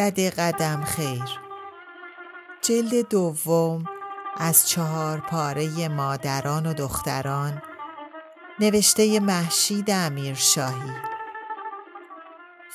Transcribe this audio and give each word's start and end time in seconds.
دد 0.00 0.20
قدم 0.20 0.84
خیر. 0.84 1.24
جلد 2.62 3.08
دوم 3.08 3.84
از 4.36 4.68
چهار 4.68 5.20
پاره 5.20 5.88
مادران 5.88 6.66
و 6.66 6.74
دختران 6.74 7.62
نوشته 8.60 9.20
محشید 9.20 9.90
امیر 9.90 10.34
شاهی 10.34 10.92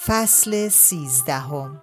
فصل 0.05 0.67
سیزدهم. 0.69 1.81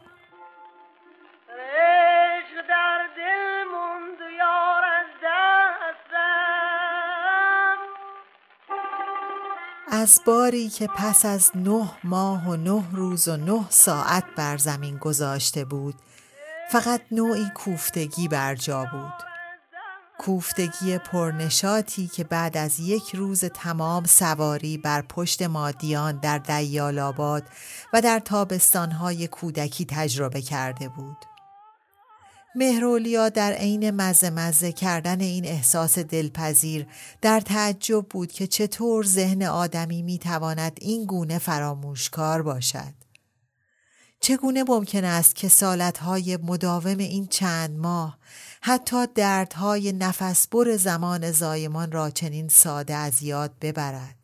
از 10.02 10.20
باری 10.26 10.68
که 10.68 10.86
پس 10.86 11.24
از 11.24 11.50
نه 11.54 11.90
ماه 12.04 12.48
و 12.48 12.56
نه 12.56 12.84
روز 12.92 13.28
و 13.28 13.36
نه 13.36 13.64
ساعت 13.70 14.24
بر 14.36 14.56
زمین 14.56 14.96
گذاشته 14.96 15.64
بود 15.64 15.94
فقط 16.70 17.00
نوعی 17.10 17.46
کوفتگی 17.54 18.28
بر 18.28 18.54
جا 18.54 18.84
بود. 18.92 19.12
کوفتگی 20.18 20.98
پرنشاتی 20.98 22.06
که 22.06 22.24
بعد 22.24 22.56
از 22.56 22.80
یک 22.80 23.14
روز 23.14 23.44
تمام 23.44 24.04
سواری 24.04 24.78
بر 24.78 25.02
پشت 25.02 25.42
مادیان 25.42 26.16
در 26.16 26.38
دیالاباد 26.38 27.44
و 27.92 28.00
در 28.00 28.18
تابستانهای 28.18 29.28
کودکی 29.28 29.84
تجربه 29.84 30.42
کرده 30.42 30.88
بود. 30.88 31.31
مهرولیا 32.54 33.28
در 33.28 33.52
عین 33.52 33.90
مزه 33.90 34.30
مزه 34.30 34.72
کردن 34.72 35.20
این 35.20 35.46
احساس 35.46 35.98
دلپذیر 35.98 36.86
در 37.20 37.40
تعجب 37.40 38.06
بود 38.10 38.32
که 38.32 38.46
چطور 38.46 39.04
ذهن 39.04 39.42
آدمی 39.42 40.02
می‌تواند 40.02 40.78
این 40.80 41.04
گونه 41.04 41.38
فراموشکار 41.38 42.42
باشد. 42.42 42.94
چگونه 44.20 44.64
ممکن 44.68 45.04
است 45.04 45.34
که 45.34 45.48
سالتهای 45.48 46.36
مداوم 46.36 46.98
این 46.98 47.26
چند 47.26 47.78
ماه 47.78 48.18
حتی 48.60 49.06
دردهای 49.14 49.92
نفسبر 49.92 50.76
زمان 50.76 51.32
زایمان 51.32 51.92
را 51.92 52.10
چنین 52.10 52.48
ساده 52.48 52.94
از 52.94 53.22
یاد 53.22 53.52
ببرد؟ 53.60 54.21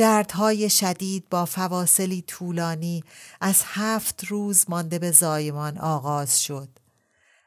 دردهای 0.00 0.70
شدید 0.70 1.28
با 1.30 1.44
فواصلی 1.44 2.22
طولانی 2.22 3.04
از 3.40 3.62
هفت 3.64 4.24
روز 4.24 4.64
مانده 4.68 4.98
به 4.98 5.10
زایمان 5.10 5.78
آغاز 5.78 6.42
شد. 6.42 6.68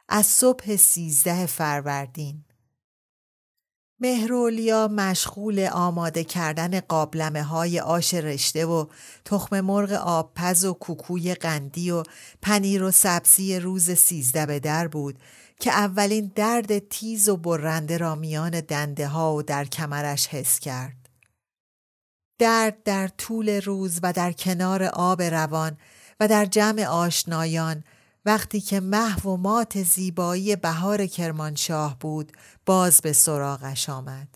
از 0.09 0.25
صبح 0.25 0.75
سیزده 0.75 1.45
فروردین. 1.45 2.45
مهرولیا 3.99 4.87
مشغول 4.87 5.69
آماده 5.71 6.23
کردن 6.23 6.79
قابلمه 6.79 7.43
های 7.43 7.79
آش 7.79 8.13
رشته 8.13 8.65
و 8.65 8.85
تخم 9.25 9.61
مرغ 9.61 9.91
آبپز 9.91 10.65
و 10.65 10.73
کوکوی 10.73 11.35
قندی 11.35 11.91
و 11.91 12.03
پنیر 12.41 12.83
و 12.83 12.91
سبزی 12.91 13.59
روز 13.59 13.91
سیزده 13.91 14.45
به 14.45 14.59
در 14.59 14.87
بود 14.87 15.19
که 15.59 15.71
اولین 15.71 16.31
درد 16.35 16.89
تیز 16.89 17.29
و 17.29 17.37
برنده 17.37 17.97
را 17.97 18.15
میان 18.15 18.61
دنده 18.61 19.07
ها 19.07 19.35
و 19.35 19.43
در 19.43 19.65
کمرش 19.65 20.27
حس 20.27 20.59
کرد. 20.59 21.02
درد 22.37 22.83
در 22.83 23.07
طول 23.07 23.61
روز 23.61 23.99
و 24.03 24.13
در 24.13 24.31
کنار 24.31 24.83
آب 24.83 25.21
روان 25.21 25.77
و 26.19 26.27
در 26.27 26.45
جمع 26.45 26.85
آشنایان 26.85 27.83
وقتی 28.25 28.61
که 28.61 28.79
محو 28.79 29.29
و 29.29 29.37
مات 29.37 29.83
زیبایی 29.83 30.55
بهار 30.55 31.05
کرمانشاه 31.05 31.99
بود 31.99 32.31
باز 32.65 33.01
به 33.01 33.13
سراغش 33.13 33.89
آمد. 33.89 34.27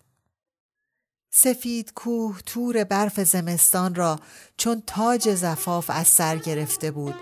سفید 1.31 1.93
کوه 1.93 2.41
تور 2.45 2.83
برف 2.83 3.19
زمستان 3.19 3.95
را 3.95 4.19
چون 4.57 4.83
تاج 4.87 5.35
زفاف 5.35 5.89
از 5.89 6.07
سر 6.07 6.37
گرفته 6.37 6.91
بود 6.91 7.15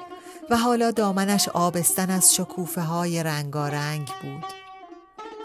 و 0.49 0.57
حالا 0.57 0.91
دامنش 0.91 1.49
آبستن 1.49 2.09
از 2.09 2.35
شکوفه 2.35 2.81
های 2.81 3.23
رنگارنگ 3.23 4.07
بود. 4.21 4.64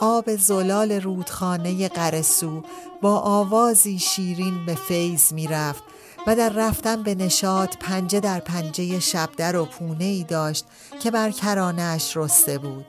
آب 0.00 0.36
زلال 0.36 0.92
رودخانه 0.92 1.88
قرسو 1.88 2.62
با 3.02 3.18
آوازی 3.18 3.98
شیرین 3.98 4.66
به 4.66 4.74
فیض 4.74 5.32
می 5.32 5.46
رفت 5.46 5.82
و 6.26 6.36
در 6.36 6.48
رفتن 6.48 7.02
به 7.02 7.14
نشاط 7.14 7.76
پنجه 7.76 8.20
در 8.20 8.40
پنجه 8.40 9.00
شبدر 9.00 9.56
و 9.56 9.64
پونه 9.64 10.04
ای 10.04 10.24
داشت 10.24 10.64
که 11.02 11.10
بر 11.10 11.30
کرانش 11.30 12.16
رسته 12.16 12.58
بود. 12.58 12.86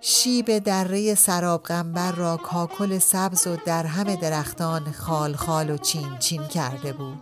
شیب 0.00 0.58
دره 0.58 1.14
سراب 1.14 1.62
غنبر 1.62 2.12
را 2.12 2.36
کاکل 2.36 2.98
سبز 2.98 3.46
و 3.46 3.56
در 3.66 3.86
همه 3.86 4.16
درختان 4.16 4.92
خال 4.92 5.36
خال 5.36 5.70
و 5.70 5.76
چین 5.76 6.18
چین 6.18 6.48
کرده 6.48 6.92
بود. 6.92 7.20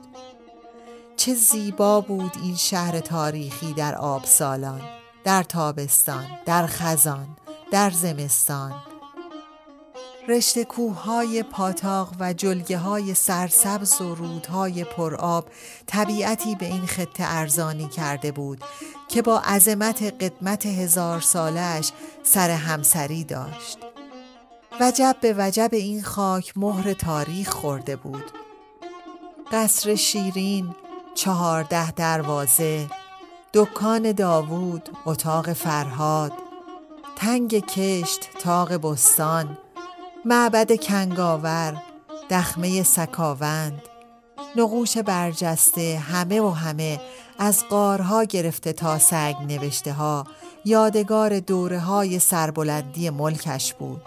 چه 1.17 1.35
زیبا 1.35 2.01
بود 2.01 2.33
این 2.43 2.57
شهر 2.57 3.01
تاریخی 3.01 3.73
در 3.73 3.95
آب 3.95 4.25
سالان، 4.25 4.81
در 5.25 5.43
تابستان، 5.43 6.27
در 6.47 6.67
خزان، 6.67 7.29
در 7.71 7.91
زمستان. 7.91 8.75
رشته 10.29 10.65
کوههای 10.65 11.43
پاتاق 11.43 12.15
و 12.21 12.33
جلگه 12.33 12.79
های 12.79 13.15
سرسبز 13.15 14.01
و 14.01 14.15
رودهای 14.15 14.85
پرآب 14.85 15.45
طبیعتی 15.87 16.55
به 16.55 16.67
این 16.67 16.87
خطه 16.87 17.25
ارزانی 17.27 17.89
کرده 17.89 18.33
بود 18.33 18.65
که 19.09 19.23
با 19.23 19.41
عظمت 19.41 20.03
قدمت 20.03 20.67
هزار 20.67 21.21
سالش 21.21 21.93
سر 22.23 22.51
همسری 22.51 23.25
داشت. 23.25 23.79
وجب 24.81 25.17
به 25.21 25.35
وجب 25.39 25.69
این 25.73 26.03
خاک 26.03 26.53
مهر 26.57 26.93
تاریخ 26.93 27.49
خورده 27.49 27.97
بود. 27.97 28.25
قصر 29.53 29.95
شیرین 29.95 30.75
چهارده 31.15 31.91
دروازه 31.91 32.87
دکان 33.55 34.13
داوود 34.13 34.89
اتاق 35.07 35.53
فرهاد 35.53 36.33
تنگ 37.21 37.67
کشت 37.67 38.21
تاق 38.39 38.73
بستان 38.73 39.59
معبد 40.25 40.81
کنگاور 40.81 41.83
دخمه 42.31 42.83
سکاوند. 42.83 43.83
نقوش 44.57 44.99
برجسته 44.99 45.99
همه 45.99 46.41
و 46.41 46.51
همه 46.51 47.01
از 47.39 47.65
قارها 47.65 48.25
گرفته 48.25 48.73
تا 48.73 48.99
سگ 48.99 49.35
نوشته 49.49 49.93
ها 49.93 50.27
یادگار 50.65 51.41
دوره 51.41 51.79
های 51.79 52.19
سربلندی 52.19 53.11
ملکش 53.11 53.75
بود. 53.75 54.03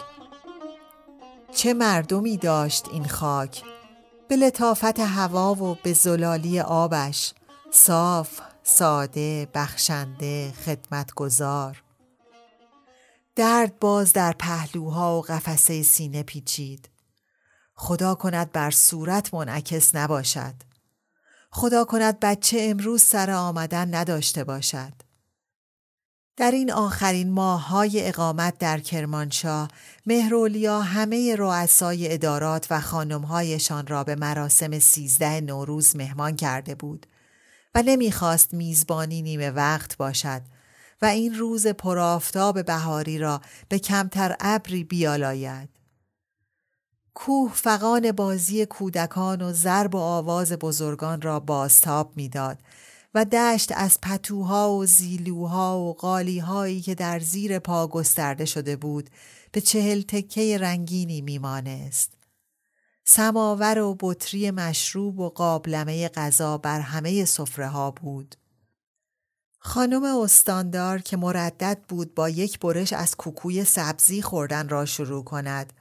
چه 1.55 1.73
مردمی 1.73 2.37
داشت 2.37 2.85
این 2.91 3.07
خاک؟ 3.07 3.63
به 4.27 4.35
لطافت 4.35 4.99
هوا 4.99 5.53
و 5.53 5.77
به 5.83 5.93
زلالی 5.93 6.59
آبش. 6.59 7.33
صاف 7.71 8.29
ساده 8.63 9.47
بخشنده 9.53 10.53
خدمتگزار. 10.65 11.82
درد 13.35 13.79
باز 13.79 14.13
در 14.13 14.31
پهلوها 14.39 15.17
و 15.17 15.21
قفسه 15.21 15.83
سینه 15.83 16.23
پیچید. 16.23 16.89
خدا 17.75 18.15
کند 18.15 18.51
بر 18.51 18.71
صورت 18.71 19.33
منعکس 19.33 19.95
نباشد. 19.95 20.53
خدا 21.51 21.85
کند 21.85 22.19
بچه 22.19 22.57
امروز 22.61 23.03
سر 23.03 23.31
آمدن 23.31 23.95
نداشته 23.95 24.43
باشد. 24.43 24.93
در 26.37 26.51
این 26.51 26.71
آخرین 26.71 27.31
ماه 27.31 27.67
های 27.67 28.07
اقامت 28.07 28.57
در 28.57 28.79
کرمانشاه 28.79 29.67
مهرولیا 30.05 30.81
همه 30.81 31.35
رؤسای 31.35 32.13
ادارات 32.13 32.67
و 32.69 32.81
خانمهایشان 32.81 33.87
را 33.87 34.03
به 34.03 34.15
مراسم 34.15 34.79
سیزده 34.79 35.41
نوروز 35.41 35.95
مهمان 35.95 36.35
کرده 36.35 36.75
بود 36.75 37.05
و 37.75 37.81
نمی‌خواست 37.81 38.53
میزبانی 38.53 39.21
نیمه 39.21 39.49
وقت 39.49 39.97
باشد 39.97 40.41
و 41.03 41.05
این 41.05 41.35
روز 41.35 41.67
پرآفتاب 41.67 42.65
بهاری 42.65 43.17
را 43.17 43.41
به 43.69 43.79
کمتر 43.79 44.35
ابری 44.39 44.83
بیالاید. 44.83 45.69
کوه 47.13 47.51
فقان 47.53 48.11
بازی 48.11 48.65
کودکان 48.65 49.41
و 49.41 49.53
ضرب 49.53 49.95
و 49.95 49.97
آواز 49.97 50.51
بزرگان 50.51 51.21
را 51.21 51.39
بازتاب 51.39 52.11
می‌داد 52.15 52.59
و 53.13 53.25
دشت 53.25 53.71
از 53.75 54.01
پتوها 54.01 54.71
و 54.71 54.85
زیلوها 54.85 55.79
و 55.79 55.93
قالیهایی 55.93 56.81
که 56.81 56.95
در 56.95 57.19
زیر 57.19 57.59
پا 57.59 57.87
گسترده 57.87 58.45
شده 58.45 58.75
بود 58.75 59.09
به 59.51 59.61
چهل 59.61 60.01
تکه 60.01 60.57
رنگینی 60.57 61.21
میمانست. 61.21 62.13
سماور 63.05 63.79
و 63.79 63.97
بطری 63.99 64.51
مشروب 64.51 65.19
و 65.19 65.29
قابلمه 65.29 66.07
غذا 66.07 66.57
بر 66.57 66.79
همه 66.79 67.25
سفره 67.25 67.67
ها 67.67 67.91
بود. 67.91 68.35
خانم 69.65 70.03
استاندار 70.03 70.99
که 70.99 71.17
مردد 71.17 71.79
بود 71.87 72.15
با 72.15 72.29
یک 72.29 72.59
برش 72.59 72.93
از 72.93 73.15
کوکوی 73.15 73.63
سبزی 73.63 74.21
خوردن 74.21 74.69
را 74.69 74.85
شروع 74.85 75.23
کند 75.23 75.73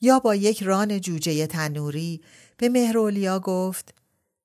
یا 0.00 0.18
با 0.18 0.34
یک 0.34 0.62
ران 0.62 1.00
جوجه 1.00 1.46
تنوری 1.46 2.20
به 2.56 2.68
مهرولیا 2.68 3.38
گفت 3.38 3.94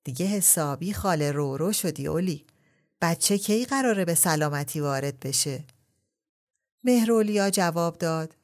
دیگه 0.04 0.26
حسابی 0.26 0.92
خاله 0.92 1.32
رو 1.32 1.56
رو 1.56 1.72
شدی 1.72 2.06
اولی. 2.06 2.46
بچه 3.00 3.38
کی 3.38 3.64
قراره 3.64 4.04
به 4.04 4.14
سلامتی 4.14 4.80
وارد 4.80 5.20
بشه؟ 5.20 5.64
مهرولیا 6.84 7.50
جواب 7.50 7.98
داد 7.98 8.36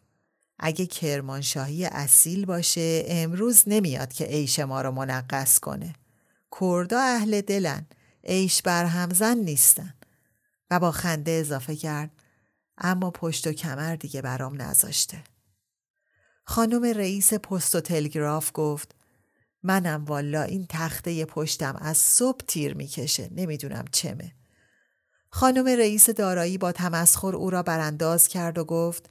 اگه 0.58 0.86
کرمانشاهی 0.86 1.84
اصیل 1.84 2.46
باشه 2.46 3.04
امروز 3.06 3.62
نمیاد 3.66 4.12
که 4.12 4.24
عیش 4.24 4.58
ما 4.58 4.82
رو 4.82 4.90
منقص 4.90 5.58
کنه. 5.58 5.94
کردا 6.60 7.00
اهل 7.00 7.40
دلن 7.40 7.86
عیش 8.24 8.62
بر 8.62 8.84
همزن 8.84 9.36
نیستن. 9.36 9.94
و 10.70 10.80
با 10.80 10.90
خنده 10.90 11.30
اضافه 11.30 11.76
کرد 11.76 12.10
اما 12.78 13.10
پشت 13.10 13.46
و 13.46 13.52
کمر 13.52 13.96
دیگه 13.96 14.22
برام 14.22 14.62
نذاشته. 14.62 15.24
خانم 16.44 16.84
رئیس 16.84 17.34
پست 17.34 17.74
و 17.74 17.80
تلگراف 17.80 18.50
گفت 18.54 18.94
منم 19.62 20.04
والا 20.04 20.42
این 20.42 20.66
تخته 20.68 21.24
پشتم 21.24 21.76
از 21.76 21.96
صبح 21.96 22.40
تیر 22.46 22.74
می‌کشه 22.74 23.28
نمی‌دونم 23.32 23.84
چمه. 23.92 24.32
خانم 25.30 25.66
رئیس 25.66 26.10
دارایی 26.10 26.58
با 26.58 26.72
تمسخر 26.72 27.36
او 27.36 27.50
را 27.50 27.62
برانداز 27.62 28.28
کرد 28.28 28.58
و 28.58 28.64
گفت 28.64 29.10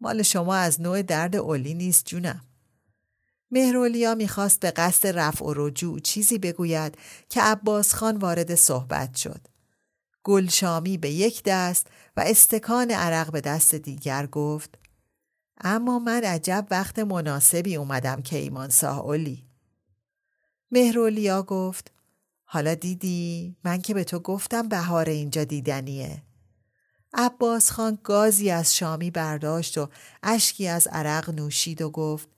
مال 0.00 0.22
شما 0.22 0.54
از 0.54 0.80
نوع 0.80 1.02
درد 1.02 1.36
اولی 1.36 1.74
نیست 1.74 2.06
جونم. 2.06 2.40
مهرولیا 3.50 4.14
می‌خواست 4.14 4.60
به 4.60 4.70
قصد 4.70 5.18
رفع 5.18 5.44
و 5.44 5.52
رجوع 5.56 6.00
چیزی 6.00 6.38
بگوید 6.38 6.98
که 7.28 7.42
عباس 7.42 7.94
خان 7.94 8.16
وارد 8.16 8.54
صحبت 8.54 9.16
شد. 9.16 9.40
گلشامی 10.28 10.98
به 10.98 11.10
یک 11.10 11.42
دست 11.44 11.86
و 12.16 12.20
استکان 12.26 12.90
عرق 12.90 13.32
به 13.32 13.40
دست 13.40 13.74
دیگر 13.74 14.26
گفت 14.26 14.78
اما 15.60 15.98
من 15.98 16.24
عجب 16.24 16.66
وقت 16.70 16.98
مناسبی 16.98 17.76
اومدم 17.76 18.22
که 18.22 18.36
ایمان 18.36 18.68
ساه 18.68 18.98
اولی. 18.98 19.44
مهرولیا 20.70 21.42
گفت 21.42 21.92
حالا 22.44 22.74
دیدی 22.74 23.56
من 23.64 23.80
که 23.80 23.94
به 23.94 24.04
تو 24.04 24.18
گفتم 24.18 24.68
بهار 24.68 25.08
اینجا 25.08 25.44
دیدنیه. 25.44 26.22
عباس 27.14 27.70
خان 27.70 27.98
گازی 28.02 28.50
از 28.50 28.76
شامی 28.76 29.10
برداشت 29.10 29.78
و 29.78 29.88
اشکی 30.22 30.68
از 30.68 30.86
عرق 30.86 31.30
نوشید 31.30 31.82
و 31.82 31.90
گفت 31.90 32.28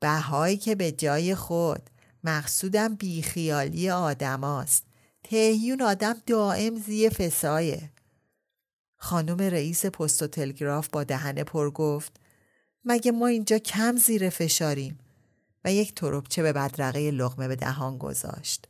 بهایی 0.00 0.56
که 0.56 0.74
به 0.74 0.92
جای 0.92 1.34
خود 1.34 1.90
مقصودم 2.24 2.94
بیخیالی 2.94 3.90
آدم 3.90 4.44
است. 4.44 4.86
تهیون 5.30 5.82
آدم 5.82 6.16
دائم 6.26 6.78
زی 6.78 7.10
فسایه. 7.10 7.90
خانم 8.96 9.42
رئیس 9.42 9.86
پست 9.86 10.22
و 10.22 10.26
تلگراف 10.26 10.88
با 10.88 11.04
دهنه 11.04 11.44
پر 11.44 11.70
گفت 11.70 12.20
مگه 12.84 13.12
ما 13.12 13.26
اینجا 13.26 13.58
کم 13.58 13.96
زیر 13.96 14.30
فشاریم 14.30 14.98
و 15.64 15.72
یک 15.72 15.94
تروبچه 15.94 16.42
به 16.42 16.52
بدرقه 16.52 17.10
لغمه 17.10 17.48
به 17.48 17.56
دهان 17.56 17.98
گذاشت. 17.98 18.68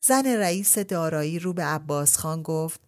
زن 0.00 0.26
رئیس 0.26 0.78
دارایی 0.78 1.38
رو 1.38 1.52
به 1.52 1.62
عباس 1.62 2.16
خان 2.16 2.42
گفت 2.42 2.80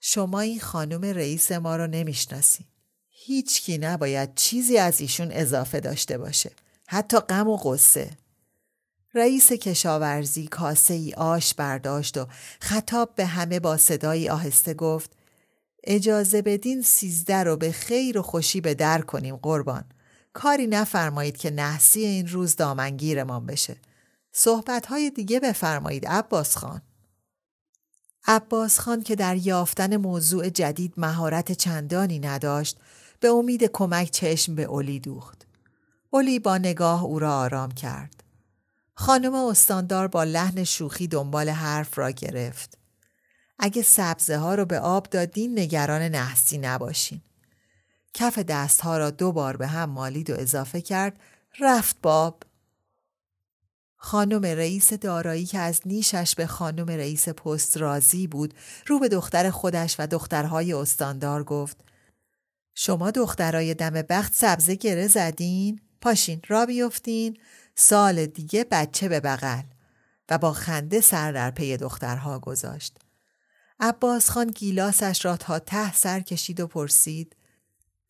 شما 0.00 0.40
این 0.40 0.60
خانم 0.60 1.04
رئیس 1.04 1.52
ما 1.52 1.76
رو 1.76 1.86
نمی‌شناسی. 1.86 2.64
هیچ 3.08 3.62
کی 3.62 3.78
نباید 3.78 4.34
چیزی 4.34 4.78
از 4.78 5.00
ایشون 5.00 5.28
اضافه 5.32 5.80
داشته 5.80 6.18
باشه. 6.18 6.50
حتی 6.86 7.18
غم 7.18 7.48
و 7.48 7.56
قصه. 7.56 8.10
رئیس 9.14 9.52
کشاورزی 9.52 10.46
کاسه 10.46 10.94
ای 10.94 11.14
آش 11.14 11.54
برداشت 11.54 12.18
و 12.18 12.26
خطاب 12.60 13.14
به 13.14 13.26
همه 13.26 13.60
با 13.60 13.76
صدایی 13.76 14.28
آهسته 14.28 14.74
گفت 14.74 15.10
اجازه 15.84 16.42
بدین 16.42 16.82
سیزده 16.82 17.42
رو 17.42 17.56
به 17.56 17.72
خیر 17.72 18.18
و 18.18 18.22
خوشی 18.22 18.60
به 18.60 18.74
در 18.74 19.00
کنیم 19.00 19.36
قربان. 19.36 19.84
کاری 20.32 20.66
نفرمایید 20.66 21.36
که 21.36 21.50
نحسی 21.50 22.00
این 22.00 22.28
روز 22.28 22.56
دامنگیرمان 22.56 23.46
بشه. 23.46 23.76
صحبتهای 24.32 25.10
دیگه 25.10 25.40
بفرمایید 25.40 26.06
عباس 26.06 26.56
خان. 26.56 26.82
عباس 28.26 28.78
خان 28.78 29.02
که 29.02 29.16
در 29.16 29.36
یافتن 29.36 29.96
موضوع 29.96 30.48
جدید 30.48 30.94
مهارت 30.96 31.52
چندانی 31.52 32.18
نداشت 32.18 32.78
به 33.20 33.28
امید 33.28 33.64
کمک 33.64 34.10
چشم 34.10 34.54
به 34.54 34.62
اولی 34.62 35.00
دوخت. 35.00 35.46
اولی 36.10 36.38
با 36.38 36.58
نگاه 36.58 37.04
او 37.04 37.18
را 37.18 37.38
آرام 37.38 37.70
کرد. 37.70 38.21
خانم 38.94 39.34
استاندار 39.34 40.08
با 40.08 40.24
لحن 40.24 40.64
شوخی 40.64 41.06
دنبال 41.06 41.48
حرف 41.48 41.98
را 41.98 42.10
گرفت. 42.10 42.78
اگه 43.58 43.82
سبزه 43.82 44.36
ها 44.36 44.54
رو 44.54 44.64
به 44.64 44.78
آب 44.80 45.06
دادین 45.10 45.58
نگران 45.58 46.02
نحسی 46.02 46.58
نباشین. 46.58 47.20
کف 48.14 48.38
دست 48.38 48.80
ها 48.80 48.98
را 48.98 49.10
دو 49.10 49.32
بار 49.32 49.56
به 49.56 49.66
هم 49.66 49.90
مالید 49.90 50.30
و 50.30 50.34
اضافه 50.38 50.80
کرد 50.80 51.20
رفت 51.60 51.96
باب. 52.02 52.42
خانم 53.96 54.44
رئیس 54.44 54.92
دارایی 54.92 55.46
که 55.46 55.58
از 55.58 55.80
نیشش 55.86 56.34
به 56.34 56.46
خانم 56.46 56.86
رئیس 56.86 57.28
پست 57.28 57.76
راضی 57.76 58.26
بود 58.26 58.54
رو 58.86 58.98
به 58.98 59.08
دختر 59.08 59.50
خودش 59.50 59.96
و 59.98 60.06
دخترهای 60.06 60.72
استاندار 60.72 61.44
گفت 61.44 61.76
شما 62.74 63.10
دخترای 63.10 63.74
دم 63.74 63.90
بخت 63.90 64.34
سبزه 64.34 64.74
گره 64.74 65.08
زدین؟ 65.08 65.80
پاشین 66.00 66.42
را 66.48 66.66
بیفتین 66.66 67.38
سال 67.74 68.26
دیگه 68.26 68.64
بچه 68.70 69.08
به 69.08 69.20
بغل 69.20 69.62
و 70.30 70.38
با 70.38 70.52
خنده 70.52 71.00
سر 71.00 71.32
در 71.32 71.50
پی 71.50 71.76
دخترها 71.76 72.38
گذاشت. 72.38 72.98
عباس 73.80 74.30
خان 74.30 74.46
گیلاسش 74.46 75.24
را 75.24 75.36
تا 75.36 75.58
ته 75.58 75.92
سر 75.92 76.20
کشید 76.20 76.60
و 76.60 76.66
پرسید 76.66 77.36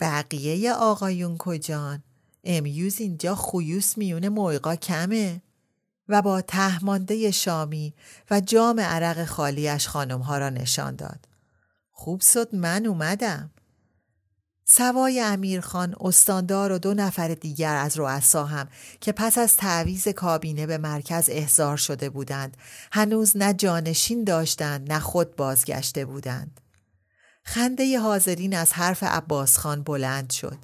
بقیه 0.00 0.72
آقایون 0.72 1.38
کجان؟ 1.38 2.02
امیوز 2.44 3.00
اینجا 3.00 3.34
خویوس 3.34 3.98
میونه 3.98 4.28
مویقا 4.28 4.76
کمه؟ 4.76 5.42
و 6.08 6.22
با 6.22 6.40
تهمانده 6.40 7.30
شامی 7.30 7.94
و 8.30 8.40
جام 8.40 8.80
عرق 8.80 9.24
خالیش 9.24 9.88
خانمها 9.88 10.38
را 10.38 10.50
نشان 10.50 10.96
داد. 10.96 11.28
خوب 11.90 12.20
شد 12.20 12.54
من 12.54 12.86
اومدم. 12.86 13.50
سوای 14.74 15.20
امیرخان 15.20 15.94
استاندار 16.00 16.72
و 16.72 16.78
دو 16.78 16.94
نفر 16.94 17.28
دیگر 17.28 17.76
از 17.76 17.98
رؤسا 17.98 18.44
هم 18.44 18.68
که 19.00 19.12
پس 19.12 19.38
از 19.38 19.56
تعویز 19.56 20.08
کابینه 20.08 20.66
به 20.66 20.78
مرکز 20.78 21.28
احضار 21.32 21.76
شده 21.76 22.10
بودند 22.10 22.56
هنوز 22.92 23.36
نه 23.36 23.54
جانشین 23.54 24.24
داشتند 24.24 24.92
نه 24.92 24.98
خود 24.98 25.36
بازگشته 25.36 26.04
بودند. 26.04 26.60
خنده 27.44 27.98
حاضرین 27.98 28.56
از 28.56 28.72
حرف 28.72 29.02
عباس 29.02 29.58
خان 29.58 29.82
بلند 29.82 30.30
شد. 30.30 30.58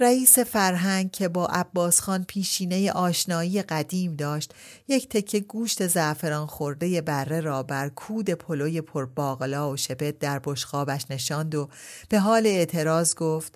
رئیس 0.00 0.38
فرهنگ 0.38 1.10
که 1.10 1.28
با 1.28 1.46
عباس 1.46 2.00
خان 2.00 2.24
پیشینه 2.24 2.92
آشنایی 2.92 3.62
قدیم 3.62 4.16
داشت 4.16 4.54
یک 4.88 5.08
تکه 5.08 5.40
گوشت 5.40 5.86
زعفران 5.86 6.46
خورده 6.46 7.00
بره 7.00 7.40
را 7.40 7.62
بر 7.62 7.88
کود 7.88 8.30
پلوی 8.30 8.80
پرباغلا 8.80 9.70
و 9.70 9.76
شبت 9.76 10.18
در 10.18 10.38
بشخابش 10.38 11.10
نشاند 11.10 11.54
و 11.54 11.68
به 12.08 12.18
حال 12.18 12.46
اعتراض 12.46 13.14
گفت 13.14 13.54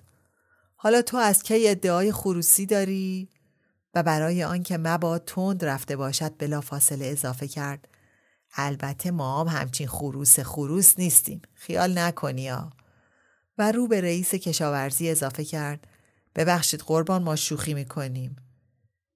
حالا 0.75 1.01
تو 1.01 1.17
از 1.17 1.43
کی 1.43 1.67
ادعای 1.67 2.11
خروسی 2.11 2.65
داری؟ 2.65 3.29
و 3.93 4.03
برای 4.03 4.43
آنکه 4.43 4.77
مباد 4.77 5.23
تند 5.25 5.65
رفته 5.65 5.95
باشد 5.95 6.33
بلا 6.37 6.61
فاصله 6.61 7.05
اضافه 7.05 7.47
کرد 7.47 7.87
البته 8.55 9.11
ما 9.11 9.43
هم 9.43 9.59
همچین 9.59 9.87
خروس 9.87 10.39
خروس 10.39 10.99
نیستیم 10.99 11.41
خیال 11.53 11.97
نکنی 11.97 12.49
ها 12.49 12.69
و 13.57 13.71
رو 13.71 13.87
به 13.87 14.01
رئیس 14.01 14.35
کشاورزی 14.35 15.09
اضافه 15.09 15.45
کرد 15.45 15.87
ببخشید 16.35 16.81
قربان 16.81 17.23
ما 17.23 17.35
شوخی 17.35 17.73
می‌کنیم. 17.73 18.35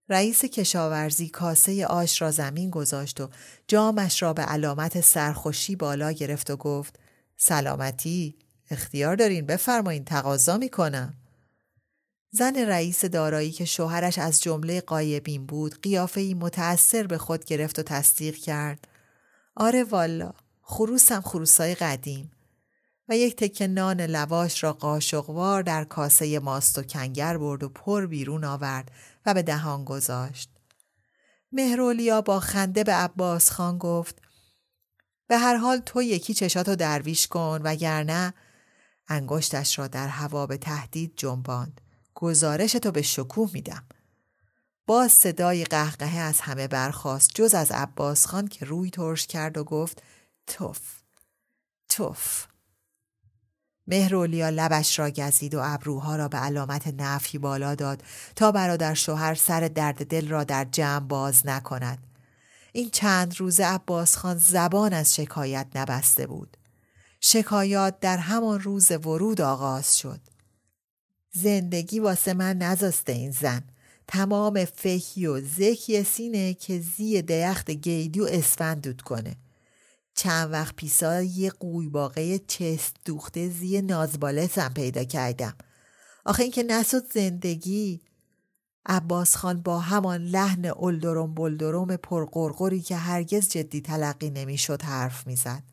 رئیس 0.10 0.46
کشاورزی 0.46 1.30
کاسه 1.30 1.86
آش 1.86 2.22
را 2.22 2.32
زمین 2.32 2.70
گذاشت 2.70 3.22
و 3.22 3.30
جامش 3.68 4.22
را 4.22 4.34
به 4.34 4.42
علامت 4.42 5.02
سرخوشی 5.02 5.76
بالا 5.76 6.12
گرفت 6.12 6.50
و 6.50 6.56
گفت 6.56 7.00
سلامتی 7.38 8.36
اختیار 8.72 9.16
دارین 9.16 9.46
بفرمایین 9.46 10.06
تقاضا 10.06 10.58
می‌کنم. 10.58 11.14
زن 12.32 12.56
رئیس 12.56 13.06
دارایی 13.06 13.52
که 13.52 13.66
شوهرش 13.66 14.20
از 14.20 14.42
جمله 14.42 14.82
قایبین 14.82 15.46
بود 15.46 15.82
قیافه 15.82 16.22
ای 16.22 16.34
متأثر 16.34 17.08
به 17.08 17.18
خود 17.18 17.46
گرفت 17.46 17.80
و 17.80 17.84
تصدیق 17.84 18.36
کرد. 18.36 18.88
آره 19.56 19.84
والا 19.84 20.34
خروسم 20.62 21.22
خروسای 21.22 21.76
قدیم. 21.76 22.32
و 23.10 23.18
یک 23.18 23.36
تکه 23.36 23.68
نان 23.68 24.02
لواش 24.02 24.64
را 24.64 24.74
قاشقوار 24.74 25.62
در 25.62 25.84
کاسه 25.84 26.40
ماست 26.40 26.78
و 26.78 26.84
کنگر 26.84 27.38
برد 27.38 27.64
و 27.64 27.70
پر 27.70 28.06
بیرون 28.06 28.44
آورد 28.44 28.92
و 29.26 29.34
به 29.34 29.44
دهان 29.44 29.86
گذاشت. 29.86 30.50
مهرولیا 31.52 32.22
با 32.22 32.40
خنده 32.40 32.84
به 32.84 32.94
عباس 32.94 33.52
خان 33.52 33.78
گفت 33.78 34.22
به 35.28 35.38
هر 35.38 35.56
حال 35.56 35.78
تو 35.78 36.02
یکی 36.02 36.34
چشاتو 36.34 36.76
درویش 36.76 37.28
کن 37.28 37.62
وگرنه 37.64 38.34
انگشتش 39.08 39.80
را 39.80 39.88
در 39.88 40.08
هوا 40.08 40.46
به 40.46 40.58
تهدید 40.58 41.14
جنباند. 41.18 41.82
گزارش 42.16 42.72
تو 42.72 42.92
به 42.92 43.02
شکوه 43.02 43.50
میدم. 43.54 43.84
باز 44.88 45.12
صدای 45.12 45.64
قهقهه 45.64 46.20
از 46.20 46.40
همه 46.40 46.68
برخاست 46.68 47.32
جز 47.34 47.54
از 47.54 47.72
عباس 47.72 48.26
خان 48.26 48.48
که 48.48 48.66
روی 48.66 48.90
ترش 48.90 49.28
کرد 49.28 49.58
و 49.58 49.64
گفت 49.64 50.04
توف 50.48 51.02
توف 51.90 52.48
مهرولیا 53.88 54.50
لبش 54.50 55.00
را 55.00 55.10
گزید 55.10 55.56
و 55.56 55.62
ابروها 55.64 56.16
را 56.16 56.28
به 56.28 56.38
علامت 56.38 56.88
نفی 56.88 57.38
بالا 57.38 57.76
داد 57.76 58.04
تا 58.36 58.52
برادر 58.52 58.94
شوهر 58.94 59.36
سر 59.36 59.68
درد 59.68 60.06
دل 60.06 60.28
را 60.28 60.44
در 60.44 60.68
جمع 60.72 61.08
باز 61.08 61.46
نکند. 61.46 62.08
این 62.74 62.90
چند 62.90 63.40
روزه 63.40 63.66
عباس 63.66 64.16
خان 64.16 64.38
زبان 64.38 64.94
از 64.94 65.16
شکایت 65.16 65.68
نبسته 65.76 66.28
بود. 66.28 66.58
شکایات 67.22 68.00
در 68.00 68.18
همان 68.18 68.60
روز 68.60 68.92
ورود 68.92 69.42
آغاز 69.42 69.98
شد. 69.98 70.20
زندگی 71.32 72.00
واسه 72.00 72.34
من 72.34 72.58
نزاسته 72.58 73.12
این 73.12 73.32
زن. 73.32 73.64
تمام 74.08 74.66
فهی 74.66 75.28
و 75.28 75.42
زکی 75.42 76.04
سینه 76.04 76.54
که 76.54 76.80
زی 76.80 77.22
دیخت 77.22 77.72
گیدی 77.72 78.20
و 78.20 78.24
اسفند 78.24 78.82
دود 78.82 79.02
کنه. 79.02 79.36
چند 80.18 80.52
وقت 80.52 80.76
پیسا 80.76 81.22
یه 81.22 81.50
قوی 81.50 81.88
باقه 81.90 82.40
چست 82.40 82.96
دوخته 83.06 83.50
زی 83.50 83.82
نازبالتم 83.82 84.74
پیدا 84.74 85.04
کردم. 85.04 85.56
آخه 86.26 86.44
اینکه 86.44 86.64
نسود 86.64 87.12
زندگی 87.14 88.02
عباس 88.86 89.36
خان 89.36 89.62
با 89.62 89.80
همان 89.80 90.22
لحن 90.24 90.66
اولدروم 90.66 91.34
بلدروم 91.34 91.96
پرقرقری 91.96 92.82
که 92.82 92.96
هرگز 92.96 93.50
جدی 93.50 93.82
تلقی 93.82 94.30
نمی‌شد 94.30 94.82
حرف 94.82 95.28
می‌زد. 95.28 95.64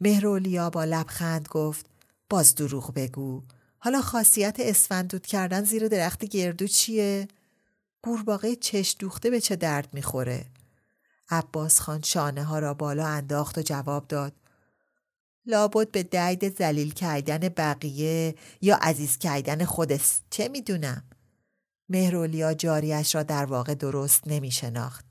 مهرولیا 0.00 0.70
با 0.70 0.84
لبخند 0.84 1.48
گفت 1.48 1.86
باز 2.30 2.54
دروغ 2.54 2.94
بگو 2.94 3.42
حالا 3.78 4.02
خاصیت 4.02 4.56
اسفندود 4.58 5.26
کردن 5.26 5.64
زیر 5.64 5.88
درخت 5.88 6.24
گردو 6.24 6.66
چیه؟ 6.66 7.28
قورباغه 8.02 8.56
چش 8.56 8.96
دوخته 8.98 9.30
به 9.30 9.40
چه 9.40 9.56
درد 9.56 9.88
می‌خوره؟ 9.92 10.46
عباس 11.32 11.80
خان 11.80 12.02
شانه 12.02 12.44
ها 12.44 12.58
را 12.58 12.74
بالا 12.74 13.06
انداخت 13.06 13.58
و 13.58 13.62
جواب 13.62 14.08
داد 14.08 14.32
لابد 15.46 15.90
به 15.90 16.02
درد 16.02 16.58
زلیل 16.58 16.92
کردن 16.92 17.38
بقیه 17.38 18.34
یا 18.60 18.76
عزیز 18.76 19.18
کردن 19.18 19.64
خودست 19.64 20.24
چه 20.30 20.48
می‌دونم 20.48 21.02
مهرولیا 21.88 22.54
جاریش 22.54 23.14
را 23.14 23.22
در 23.22 23.44
واقع 23.44 23.74
درست 23.74 24.22
نمی 24.26 24.50
شناخت. 24.50 25.04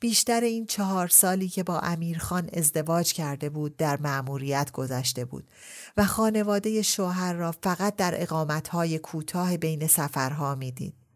بیشتر 0.00 0.40
این 0.40 0.66
چهار 0.66 1.08
سالی 1.08 1.48
که 1.48 1.62
با 1.62 1.78
امیرخان 1.78 2.50
ازدواج 2.52 3.12
کرده 3.12 3.50
بود 3.50 3.76
در 3.76 4.00
مأموریت 4.00 4.70
گذشته 4.72 5.24
بود 5.24 5.50
و 5.96 6.04
خانواده 6.04 6.82
شوهر 6.82 7.32
را 7.32 7.52
فقط 7.62 7.96
در 7.96 8.22
اقامتهای 8.22 8.98
کوتاه 8.98 9.56
بین 9.56 9.86
سفرها 9.86 10.54
می‌دید. 10.54 11.07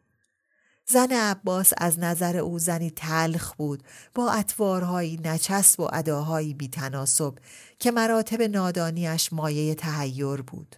زن 0.92 1.12
عباس 1.12 1.72
از 1.78 1.98
نظر 1.98 2.36
او 2.36 2.58
زنی 2.58 2.90
تلخ 2.90 3.54
بود 3.54 3.82
با 4.14 4.30
اطوارهایی 4.30 5.20
نچسب 5.24 5.80
و 5.80 5.88
اداهایی 5.92 6.54
بیتناسب 6.54 7.34
که 7.78 7.90
مراتب 7.90 8.42
نادانیش 8.42 9.32
مایه 9.32 9.74
تهیر 9.74 10.42
بود. 10.42 10.76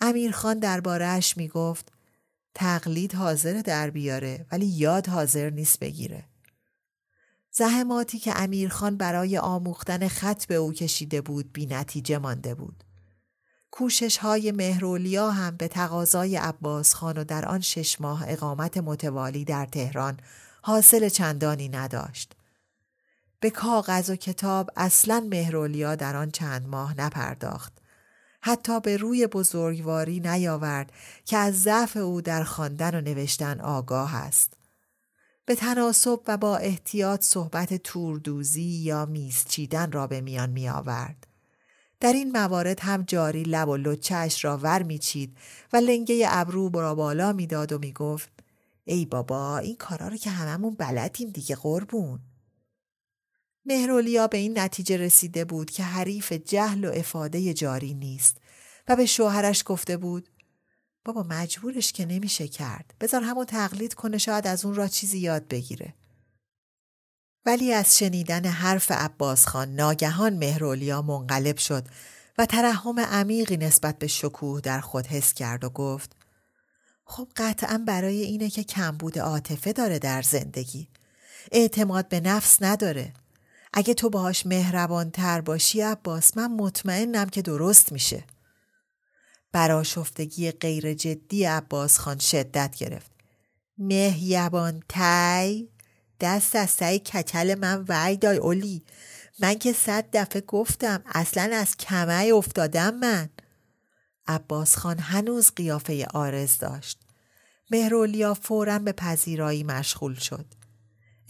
امیرخان 0.00 0.58
دربارهش 0.58 1.36
می 1.36 1.48
گفت 1.48 1.92
تقلید 2.54 3.14
حاضر 3.14 3.62
در 3.64 3.90
بیاره 3.90 4.46
ولی 4.52 4.66
یاد 4.66 5.08
حاضر 5.08 5.50
نیست 5.50 5.78
بگیره. 5.78 6.24
زحماتی 7.50 8.18
که 8.18 8.42
امیرخان 8.42 8.96
برای 8.96 9.38
آموختن 9.38 10.08
خط 10.08 10.46
به 10.46 10.54
او 10.54 10.72
کشیده 10.72 11.20
بود 11.20 11.52
بی 11.52 11.66
نتیجه 11.66 12.18
مانده 12.18 12.54
بود. 12.54 12.84
کوشش 13.78 14.16
های 14.16 14.52
مهرولیا 14.52 15.30
هم 15.30 15.56
به 15.56 15.68
تقاضای 15.68 16.36
عباس 16.36 16.94
خان 16.94 17.18
و 17.18 17.24
در 17.24 17.44
آن 17.44 17.60
شش 17.60 18.00
ماه 18.00 18.24
اقامت 18.28 18.76
متوالی 18.76 19.44
در 19.44 19.66
تهران 19.66 20.20
حاصل 20.62 21.08
چندانی 21.08 21.68
نداشت. 21.68 22.36
به 23.40 23.50
کاغذ 23.50 24.10
و 24.10 24.16
کتاب 24.16 24.70
اصلا 24.76 25.26
مهرولیا 25.30 25.94
در 25.94 26.16
آن 26.16 26.30
چند 26.30 26.68
ماه 26.68 27.00
نپرداخت. 27.00 27.72
حتی 28.40 28.80
به 28.80 28.96
روی 28.96 29.26
بزرگواری 29.26 30.20
نیاورد 30.20 30.92
که 31.24 31.36
از 31.36 31.62
ضعف 31.62 31.96
او 31.96 32.20
در 32.20 32.44
خواندن 32.44 32.94
و 32.94 33.00
نوشتن 33.00 33.60
آگاه 33.60 34.14
است. 34.14 34.52
به 35.44 35.54
تناسب 35.54 36.20
و 36.26 36.36
با 36.36 36.56
احتیاط 36.56 37.22
صحبت 37.22 37.74
توردوزی 37.74 38.62
یا 38.62 39.06
میز 39.06 39.44
چیدن 39.44 39.92
را 39.92 40.06
به 40.06 40.20
میان 40.20 40.50
می 40.50 40.68
آورد. 40.68 41.27
در 42.00 42.12
این 42.12 42.32
موارد 42.32 42.80
هم 42.80 43.02
جاری 43.02 43.42
لب 43.42 43.68
و 43.68 43.76
لچهش 43.76 44.44
را 44.44 44.56
ور 44.56 44.82
میچید 44.82 45.36
و 45.72 45.76
لنگه 45.76 46.26
ابرو 46.28 46.70
را 46.70 46.94
بالا 46.94 47.32
می‌داد 47.32 47.72
و 47.72 47.78
می‌گفت 47.78 48.30
ای 48.84 49.04
بابا 49.04 49.58
این 49.58 49.76
کارا 49.76 50.08
رو 50.08 50.16
که 50.16 50.30
هممون 50.30 50.74
بلدیم 50.74 51.30
دیگه 51.30 51.56
قربون. 51.56 52.20
مهرولیا 53.64 54.26
به 54.26 54.38
این 54.38 54.58
نتیجه 54.58 54.96
رسیده 54.96 55.44
بود 55.44 55.70
که 55.70 55.82
حریف 55.82 56.32
جهل 56.32 56.84
و 56.84 56.92
افاده 56.92 57.54
جاری 57.54 57.94
نیست 57.94 58.36
و 58.88 58.96
به 58.96 59.06
شوهرش 59.06 59.62
گفته 59.66 59.96
بود 59.96 60.28
بابا 61.04 61.22
مجبورش 61.22 61.92
که 61.92 62.06
نمیشه 62.06 62.48
کرد. 62.48 62.94
بذار 63.00 63.22
همون 63.22 63.44
تقلید 63.44 63.94
کنه 63.94 64.18
شاید 64.18 64.46
از 64.46 64.64
اون 64.64 64.74
را 64.74 64.88
چیزی 64.88 65.18
یاد 65.18 65.48
بگیره. 65.48 65.94
ولی 67.46 67.72
از 67.72 67.98
شنیدن 67.98 68.44
حرف 68.44 68.90
عباس 68.90 69.46
خان 69.46 69.74
ناگهان 69.74 70.36
مهرولیا 70.36 71.02
منقلب 71.02 71.56
شد 71.56 71.84
و 72.38 72.46
ترحم 72.46 73.00
عمیقی 73.00 73.56
نسبت 73.56 73.98
به 73.98 74.06
شکوه 74.06 74.60
در 74.60 74.80
خود 74.80 75.06
حس 75.06 75.34
کرد 75.34 75.64
و 75.64 75.70
گفت 75.70 76.16
خب 77.10 77.28
قطعا 77.36 77.84
برای 77.86 78.22
اینه 78.22 78.50
که 78.50 78.64
کمبود 78.64 79.18
عاطفه 79.18 79.72
داره 79.72 79.98
در 79.98 80.22
زندگی. 80.22 80.88
اعتماد 81.52 82.08
به 82.08 82.20
نفس 82.20 82.62
نداره. 82.62 83.12
اگه 83.72 83.94
تو 83.94 84.10
باهاش 84.10 84.46
مهربان 84.46 85.10
تر 85.10 85.40
باشی 85.40 85.80
عباس 85.80 86.36
من 86.36 86.52
مطمئنم 86.52 87.28
که 87.28 87.42
درست 87.42 87.92
میشه. 87.92 88.24
براشفتگی 89.52 90.50
غیر 90.50 90.94
جدی 90.94 91.44
عباس 91.44 91.98
خان 91.98 92.18
شدت 92.18 92.76
گرفت. 92.76 93.10
مهیبان 93.78 94.82
تای؟ 94.88 95.68
دست 96.20 96.56
از 96.56 96.70
سعی 96.70 96.98
کچل 96.98 97.54
من 97.54 97.84
وعی 97.88 98.16
دای 98.16 98.36
اولی. 98.36 98.82
من 99.40 99.54
که 99.54 99.72
صد 99.72 100.04
دفعه 100.12 100.40
گفتم 100.40 101.02
اصلا 101.06 101.56
از 101.56 101.76
کمه 101.76 102.30
افتادم 102.34 102.94
من. 102.94 103.28
عباس 104.26 104.76
خان 104.76 104.98
هنوز 104.98 105.50
قیافه 105.56 106.06
آرز 106.14 106.58
داشت. 106.58 107.00
مهرولیا 107.70 108.34
فورا 108.34 108.78
به 108.78 108.92
پذیرایی 108.92 109.62
مشغول 109.62 110.14
شد. 110.14 110.46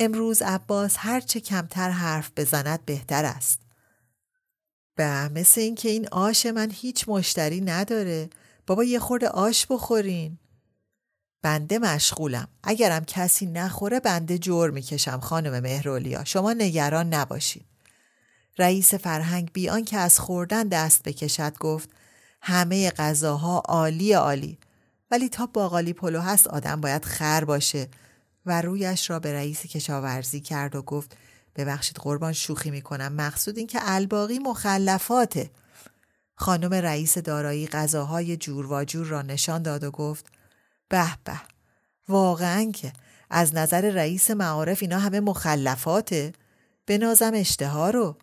امروز 0.00 0.42
عباس 0.42 0.94
هرچه 0.98 1.40
کمتر 1.40 1.90
حرف 1.90 2.30
بزند 2.36 2.84
بهتر 2.84 3.24
است. 3.24 3.60
به 4.94 5.28
مثل 5.28 5.60
اینکه 5.60 5.88
این 5.88 6.08
آش 6.08 6.46
من 6.46 6.70
هیچ 6.70 7.08
مشتری 7.08 7.60
نداره. 7.60 8.30
بابا 8.66 8.84
یه 8.84 8.98
خورده 8.98 9.28
آش 9.28 9.66
بخورین. 9.66 10.38
بنده 11.42 11.78
مشغولم. 11.78 12.48
اگرم 12.62 13.04
کسی 13.04 13.46
نخوره 13.46 14.00
بنده 14.00 14.38
جور 14.38 14.70
می‌کشم 14.70 15.20
خانم 15.20 15.60
مهرولیا. 15.60 16.24
شما 16.24 16.52
نگران 16.52 17.14
نباشید. 17.14 17.64
رئیس 18.58 18.94
فرهنگ 18.94 19.52
بیان 19.52 19.84
که 19.84 19.98
از 19.98 20.18
خوردن 20.18 20.68
دست 20.68 21.02
بکشد 21.02 21.58
گفت 21.58 21.90
همه 22.42 22.90
غذاها 22.90 23.58
عالی 23.58 24.12
عالی. 24.12 24.58
ولی 25.10 25.28
تا 25.28 25.46
باقالی 25.46 25.92
پلو 25.92 26.20
هست 26.20 26.48
آدم 26.48 26.80
باید 26.80 27.04
خر 27.04 27.44
باشه. 27.44 27.88
و 28.46 28.62
رویش 28.62 29.10
را 29.10 29.18
به 29.18 29.32
رئیس 29.32 29.60
کشاورزی 29.60 30.40
کرد 30.40 30.76
و 30.76 30.82
گفت 30.82 31.16
ببخشید 31.56 31.96
قربان 31.96 32.32
شوخی 32.32 32.70
می‌کنم. 32.70 33.12
مقصود 33.12 33.58
این 33.58 33.66
که 33.66 33.78
الباقی 33.82 34.38
مخلفاته. 34.38 35.50
خانم 36.34 36.74
رئیس 36.74 37.18
دارایی 37.18 37.66
غذاهای 37.66 38.36
جور 38.36 38.72
و 38.72 38.84
جور 38.84 39.06
را 39.06 39.22
نشان 39.22 39.62
داد 39.62 39.84
و 39.84 39.90
گفت 39.90 40.26
به 40.88 41.08
به. 41.24 41.40
واقعا 42.08 42.70
که 42.74 42.92
از 43.30 43.54
نظر 43.54 43.90
رئیس 43.90 44.30
معارف 44.30 44.78
اینا 44.82 44.98
همه 44.98 45.20
مخلفاته. 45.20 46.32
به 46.84 46.98
نازم 46.98 47.32
اشتها 47.34 47.90
رو. 47.90 48.16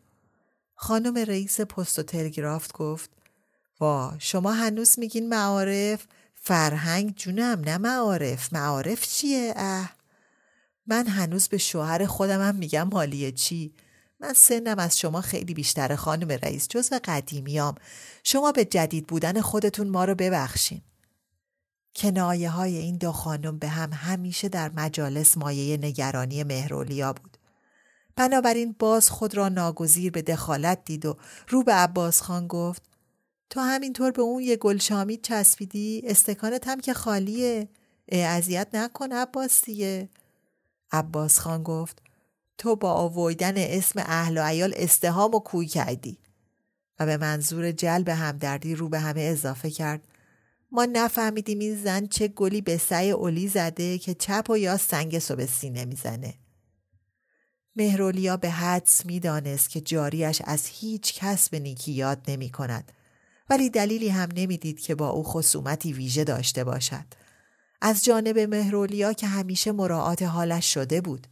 خانم 0.75 1.17
رئیس 1.17 1.61
پست 1.61 1.99
و 1.99 2.03
تلگرافت 2.03 2.73
گفت 2.73 3.09
وا 3.79 4.15
شما 4.19 4.51
هنوز 4.51 4.99
میگین 4.99 5.29
معارف 5.29 6.07
فرهنگ 6.35 7.15
جونم 7.15 7.61
نه 7.65 7.77
معارف. 7.77 8.53
معارف 8.53 9.07
چیه؟ 9.07 9.53
اه. 9.55 9.95
من 10.87 11.07
هنوز 11.07 11.47
به 11.47 11.57
شوهر 11.57 12.05
خودمم 12.05 12.55
میگم 12.55 12.83
مالیه 12.83 13.31
چی؟ 13.31 13.73
من 14.19 14.33
سنم 14.33 14.79
از 14.79 14.99
شما 14.99 15.21
خیلی 15.21 15.53
بیشتر 15.53 15.95
خانم 15.95 16.27
رئیس 16.27 16.67
جزو 16.67 16.99
قدیمیام. 17.03 17.75
شما 18.23 18.51
به 18.51 18.65
جدید 18.65 19.07
بودن 19.07 19.41
خودتون 19.41 19.89
ما 19.89 20.05
رو 20.05 20.15
ببخشین. 20.15 20.81
کنایه 21.95 22.49
های 22.49 22.77
این 22.77 22.97
دو 22.97 23.11
خانم 23.11 23.57
به 23.57 23.67
هم 23.67 23.93
همیشه 23.93 24.49
در 24.49 24.71
مجالس 24.75 25.37
مایه 25.37 25.77
نگرانی 25.77 26.43
مهرولیا 26.43 27.13
بود. 27.13 27.37
بنابراین 28.15 28.75
باز 28.79 29.09
خود 29.09 29.35
را 29.35 29.49
ناگزیر 29.49 30.11
به 30.11 30.21
دخالت 30.21 30.85
دید 30.85 31.05
و 31.05 31.17
رو 31.47 31.63
به 31.63 31.73
عباس 31.73 32.21
خان 32.21 32.47
گفت 32.47 32.83
تو 33.49 33.59
همینطور 33.59 34.11
به 34.11 34.21
اون 34.21 34.43
یه 34.43 34.55
گلشامید 34.55 35.21
چسبیدی؟ 35.21 36.01
استکانت 36.05 36.67
هم 36.67 36.79
که 36.79 36.93
خالیه. 36.93 37.69
اذیت 38.11 38.67
نکن 38.73 39.11
عباس 39.11 39.65
دیگه. 39.65 40.09
عباس 40.91 41.39
خان 41.39 41.63
گفت 41.63 42.01
تو 42.57 42.75
با 42.75 42.93
آویدن 42.93 43.53
اسم 43.57 43.99
اهل 44.05 44.37
و 44.37 44.41
عیال 44.41 44.73
استهام 44.75 45.35
و 45.35 45.39
کوی 45.39 45.65
کردی. 45.67 46.17
و 46.99 47.05
به 47.05 47.17
منظور 47.17 47.71
جلب 47.71 48.09
همدردی 48.09 48.75
رو 48.75 48.89
به 48.89 48.99
همه 48.99 49.21
اضافه 49.21 49.71
کرد. 49.71 50.01
ما 50.75 50.85
نفهمیدیم 50.85 51.59
این 51.59 51.75
زن 51.75 52.05
چه 52.05 52.27
گلی 52.27 52.61
به 52.61 52.77
سعی 52.77 53.11
اولی 53.11 53.47
زده 53.47 53.97
که 53.97 54.13
چپ 54.13 54.49
و 54.49 54.57
یا 54.57 54.77
سنگ 54.77 55.21
به 55.35 55.45
سینه 55.45 55.85
می‌زنه 55.85 56.33
مهرولیا 57.75 58.37
به 58.37 58.49
حدس 58.49 59.05
می‌دانست 59.05 59.69
که 59.69 59.81
جاریش 59.81 60.41
از 60.45 60.67
هیچ 60.67 61.13
کس 61.13 61.49
به 61.49 61.59
نیکی 61.59 61.91
یاد 61.91 62.21
نمی 62.27 62.49
کند 62.49 62.91
ولی 63.49 63.69
دلیلی 63.69 64.09
هم 64.09 64.29
نمی‌دید 64.35 64.79
که 64.79 64.95
با 64.95 65.09
او 65.09 65.23
خصومتی 65.23 65.93
ویژه 65.93 66.23
داشته 66.23 66.63
باشد 66.63 67.05
از 67.81 68.05
جانب 68.05 68.39
مهرولیا 68.39 69.13
که 69.13 69.27
همیشه 69.27 69.71
مراعات 69.71 70.21
حالش 70.21 70.73
شده 70.73 71.01
بود 71.01 71.27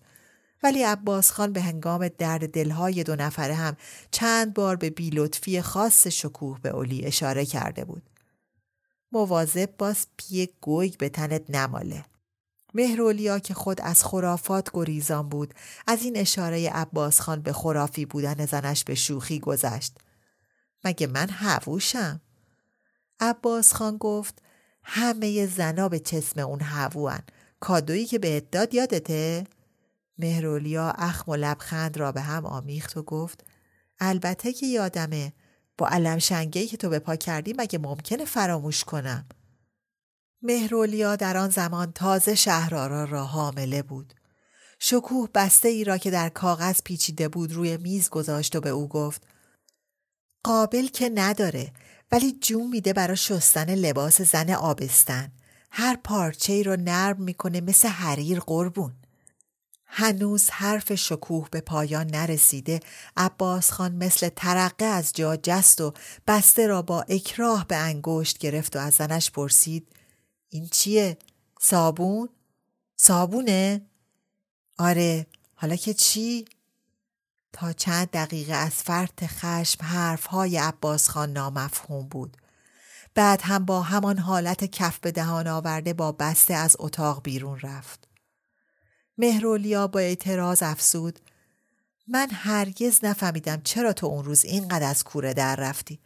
ولی 0.63 0.83
عباس 0.83 1.31
خان 1.31 1.53
به 1.53 1.61
هنگام 1.61 2.07
درد 2.07 2.51
دلهای 2.51 3.03
دو 3.03 3.15
نفره 3.15 3.53
هم 3.53 3.77
چند 4.11 4.53
بار 4.53 4.75
به 4.75 4.89
بیلطفی 4.89 5.61
خاص 5.61 6.07
شکوه 6.07 6.59
به 6.61 6.69
اولی 6.69 7.05
اشاره 7.05 7.45
کرده 7.45 7.85
بود. 7.85 8.12
مواظب 9.13 9.77
باز 9.77 10.07
پی 10.17 10.49
گویگ 10.61 10.97
به 10.97 11.09
تنت 11.09 11.49
نماله. 11.49 12.05
مهرولیا 12.73 13.39
که 13.39 13.53
خود 13.53 13.81
از 13.81 14.03
خرافات 14.03 14.69
گریزان 14.73 15.29
بود 15.29 15.53
از 15.87 16.03
این 16.03 16.17
اشاره 16.17 16.69
عباس 16.69 17.19
خان 17.19 17.41
به 17.41 17.53
خرافی 17.53 18.05
بودن 18.05 18.45
زنش 18.45 18.83
به 18.83 18.95
شوخی 18.95 19.39
گذشت. 19.39 19.97
مگه 20.83 21.07
من 21.07 21.29
هووشم؟ 21.29 22.21
عباس 23.19 23.73
خان 23.73 23.97
گفت 23.97 24.41
همه 24.83 25.45
زنا 25.45 25.89
به 25.89 25.99
چسم 25.99 26.39
اون 26.39 26.61
هووان 26.61 27.21
کادویی 27.59 28.05
که 28.05 28.19
به 28.19 28.39
داد 28.39 28.73
یادته؟ 28.73 29.47
مهرولیا 30.17 30.89
اخم 30.89 31.31
و 31.31 31.35
لبخند 31.35 31.97
را 31.97 32.11
به 32.11 32.21
هم 32.21 32.45
آمیخت 32.45 32.97
و 32.97 33.03
گفت 33.03 33.43
البته 33.99 34.53
که 34.53 34.65
یادمه 34.65 35.33
با 35.77 35.87
علم 35.87 36.17
شنگهی 36.17 36.67
که 36.67 36.77
تو 36.77 36.89
به 36.89 36.99
پا 36.99 37.15
کردی 37.15 37.53
مگه 37.57 37.79
ممکنه 37.79 38.25
فراموش 38.25 38.83
کنم؟ 38.83 39.25
مهرولیا 40.41 41.15
در 41.15 41.37
آن 41.37 41.49
زمان 41.49 41.91
تازه 41.91 42.35
شهرارا 42.35 43.03
را 43.03 43.25
حامله 43.25 43.81
بود. 43.81 44.13
شکوه 44.79 45.29
بسته 45.33 45.69
ای 45.69 45.83
را 45.83 45.97
که 45.97 46.11
در 46.11 46.29
کاغذ 46.29 46.81
پیچیده 46.85 47.27
بود 47.27 47.53
روی 47.53 47.77
میز 47.77 48.09
گذاشت 48.09 48.55
و 48.55 48.61
به 48.61 48.69
او 48.69 48.87
گفت 48.87 49.27
قابل 50.43 50.87
که 50.87 51.09
نداره 51.09 51.73
ولی 52.11 52.31
جون 52.41 52.69
میده 52.69 52.93
برای 52.93 53.17
شستن 53.17 53.75
لباس 53.75 54.21
زن 54.21 54.49
آبستن. 54.49 55.31
هر 55.71 55.95
پارچه 56.03 56.53
ای 56.53 56.63
رو 56.63 56.75
نرم 56.75 57.21
می‌کنه 57.21 57.61
مثل 57.61 57.87
حریر 57.87 58.39
قربون. 58.39 59.02
هنوز 59.95 60.49
حرف 60.49 60.93
شکوه 60.95 61.47
به 61.51 61.61
پایان 61.61 62.07
نرسیده 62.07 62.79
عباس 63.17 63.71
خان 63.71 63.95
مثل 63.95 64.29
ترقه 64.29 64.85
از 64.85 65.13
جا 65.13 65.35
جست 65.35 65.81
و 65.81 65.93
بسته 66.27 66.67
را 66.67 66.81
با 66.81 67.01
اکراه 67.01 67.67
به 67.67 67.75
انگشت 67.75 68.37
گرفت 68.37 68.75
و 68.75 68.79
از 68.79 68.93
زنش 68.93 69.31
پرسید 69.31 69.87
این 70.49 70.67
چیه؟ 70.67 71.17
صابون؟ 71.59 72.29
صابونه؟ 72.95 73.81
آره 74.77 75.27
حالا 75.55 75.75
که 75.75 75.93
چی؟ 75.93 76.45
تا 77.53 77.73
چند 77.73 78.09
دقیقه 78.09 78.53
از 78.53 78.73
فرط 78.73 79.23
خشم 79.25 79.85
حرفهای 79.85 80.57
عباس 80.57 81.09
خان 81.09 81.33
نامفهوم 81.33 82.07
بود. 82.07 82.37
بعد 83.15 83.41
هم 83.43 83.65
با 83.65 83.81
همان 83.81 84.17
حالت 84.17 84.65
کف 84.65 84.99
به 84.99 85.11
دهان 85.11 85.47
آورده 85.47 85.93
با 85.93 86.11
بسته 86.11 86.53
از 86.53 86.75
اتاق 86.79 87.23
بیرون 87.23 87.59
رفت. 87.59 88.12
مهرولیا 89.17 89.87
با 89.87 89.99
اعتراض 89.99 90.63
افسود 90.63 91.19
من 92.07 92.27
هرگز 92.31 92.99
نفهمیدم 93.05 93.61
چرا 93.63 93.93
تو 93.93 94.07
اون 94.07 94.25
روز 94.25 94.45
اینقدر 94.45 94.89
از 94.89 95.03
کوره 95.03 95.33
در 95.33 95.55
رفتی. 95.55 95.99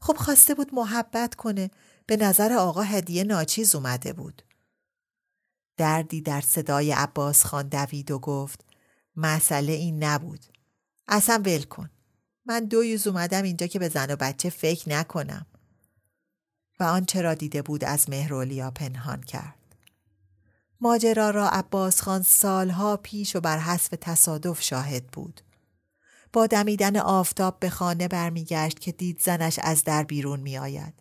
خب 0.00 0.16
خواسته 0.16 0.54
بود 0.54 0.74
محبت 0.74 1.34
کنه. 1.34 1.70
به 2.06 2.16
نظر 2.16 2.52
آقا 2.52 2.82
هدیه 2.82 3.24
ناچیز 3.24 3.74
اومده 3.74 4.12
بود. 4.12 4.42
دردی 5.76 6.20
در 6.20 6.40
صدای 6.40 6.92
عباس 6.92 7.44
خان 7.44 7.68
دوید 7.68 8.10
و 8.10 8.18
گفت 8.18 8.64
مسئله 9.16 9.72
این 9.72 10.04
نبود. 10.04 10.46
اصلا 11.08 11.42
ول 11.46 11.62
کن. 11.62 11.90
من 12.46 12.64
دو 12.64 12.84
یوز 12.84 13.06
اومدم 13.06 13.42
اینجا 13.42 13.66
که 13.66 13.78
به 13.78 13.88
زن 13.88 14.10
و 14.10 14.16
بچه 14.16 14.50
فکر 14.50 14.88
نکنم. 14.88 15.46
و 16.80 16.84
آنچه 16.84 17.22
را 17.22 17.34
دیده 17.34 17.62
بود 17.62 17.84
از 17.84 18.10
مهرولیا 18.10 18.70
پنهان 18.70 19.20
کرد. 19.20 19.61
ماجرا 20.82 21.30
را 21.30 21.48
عباس 21.48 22.02
خان 22.02 22.22
سالها 22.22 22.96
پیش 22.96 23.36
و 23.36 23.40
بر 23.40 23.58
حسب 23.58 23.96
تصادف 24.00 24.62
شاهد 24.62 25.06
بود. 25.06 25.40
با 26.32 26.46
دمیدن 26.46 26.96
آفتاب 26.96 27.60
به 27.60 27.70
خانه 27.70 28.08
برمیگشت 28.08 28.78
که 28.78 28.92
دید 28.92 29.20
زنش 29.20 29.58
از 29.62 29.84
در 29.84 30.02
بیرون 30.02 30.40
می 30.40 30.58
آید. 30.58 30.94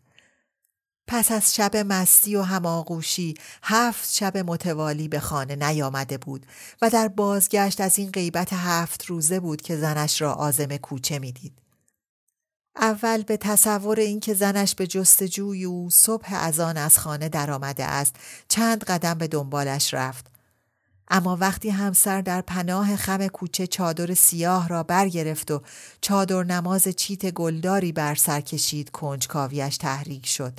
پس 1.08 1.32
از 1.32 1.56
شب 1.56 1.78
مستی 1.78 2.36
و 2.36 2.41
هماغوشی 2.41 3.34
هفت 3.63 4.13
شب 4.13 4.38
متوالی 4.38 5.08
به 5.08 5.20
خانه 5.20 5.56
نیامده 5.56 6.17
بود 6.17 6.46
و 6.82 6.89
در 6.89 7.08
بازگشت 7.08 7.82
از 7.82 8.00
این 8.00 8.12
غیبت 8.12 8.54
هفت 8.54 9.06
روزه 9.06 9.39
بود 9.39 9.62
که 9.62 9.78
زنش 9.78 10.22
را 10.22 10.34
آزم 10.34 10.78
کوچه 10.78 11.20
می‌دید. 11.20 11.61
اول 12.76 13.24
به 13.24 13.38
تصور 13.38 14.00
اینکه 14.00 14.34
زنش 14.34 14.76
به 14.76 14.88
جستجوی 14.88 15.66
او 15.66 15.90
صبح 15.90 16.28
از 16.32 16.60
آن 16.60 16.78
از 16.78 16.98
خانه 16.98 17.30
درآمده 17.30 17.86
است 17.86 18.16
چند 18.48 18.84
قدم 18.84 19.14
به 19.14 19.28
دنبالش 19.28 19.94
رفت. 19.94 20.32
اما 21.08 21.38
وقتی 21.42 21.70
همسر 21.70 22.22
در 22.22 22.42
پناه 22.42 22.96
خم 22.96 23.28
کوچه 23.28 23.68
چادر 23.68 24.14
سیاه 24.14 24.68
را 24.68 24.84
برگرفت 24.84 25.52
و 25.52 25.62
چادر 26.02 26.44
نماز 26.44 26.88
چیت 26.88 27.32
گلداری 27.32 27.92
بر 27.92 28.16
سر 28.16 28.42
کشید 28.42 28.90
کنجکاویش 28.90 29.78
تحریک 29.78 30.26
شد 30.26 30.54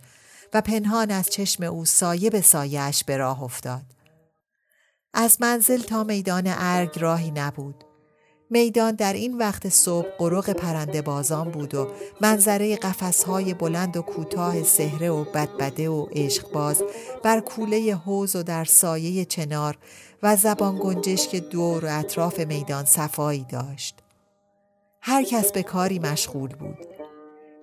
و 0.54 0.60
پنهان 0.60 1.10
از 1.10 1.30
چشم 1.30 1.62
او 1.62 1.84
سایه 1.84 2.30
به 2.30 2.40
سایهش 2.40 3.04
به 3.04 3.16
راه 3.16 3.42
افتاد. 3.42 3.82
از 5.14 5.36
منزل 5.40 5.82
تا 5.82 6.04
میدان 6.04 6.44
ارگ 6.46 6.98
راهی 6.98 7.30
نبود. 7.30 7.84
میدان 8.52 8.94
در 8.94 9.12
این 9.12 9.38
وقت 9.38 9.68
صبح 9.68 10.06
قروق 10.18 10.50
پرنده 10.50 11.02
بازان 11.02 11.50
بود 11.50 11.74
و 11.74 11.88
منظره 12.20 12.76
قفسهای 12.76 13.54
بلند 13.54 13.96
و 13.96 14.02
کوتاه 14.02 14.62
سهره 14.62 15.10
و 15.10 15.24
بدبده 15.24 15.88
و 15.88 16.06
عشقباز 16.12 16.82
بر 17.22 17.40
کوله 17.40 17.94
حوز 17.94 18.36
و 18.36 18.42
در 18.42 18.64
سایه 18.64 19.24
چنار 19.24 19.78
و 20.22 20.36
زبان 20.36 20.78
گنجش 20.82 21.28
که 21.28 21.40
دور 21.40 21.84
و 21.84 21.98
اطراف 21.98 22.40
میدان 22.40 22.84
صفایی 22.84 23.46
داشت. 23.48 23.98
هر 25.00 25.22
کس 25.22 25.52
به 25.52 25.62
کاری 25.62 25.98
مشغول 25.98 26.50
بود. 26.54 26.78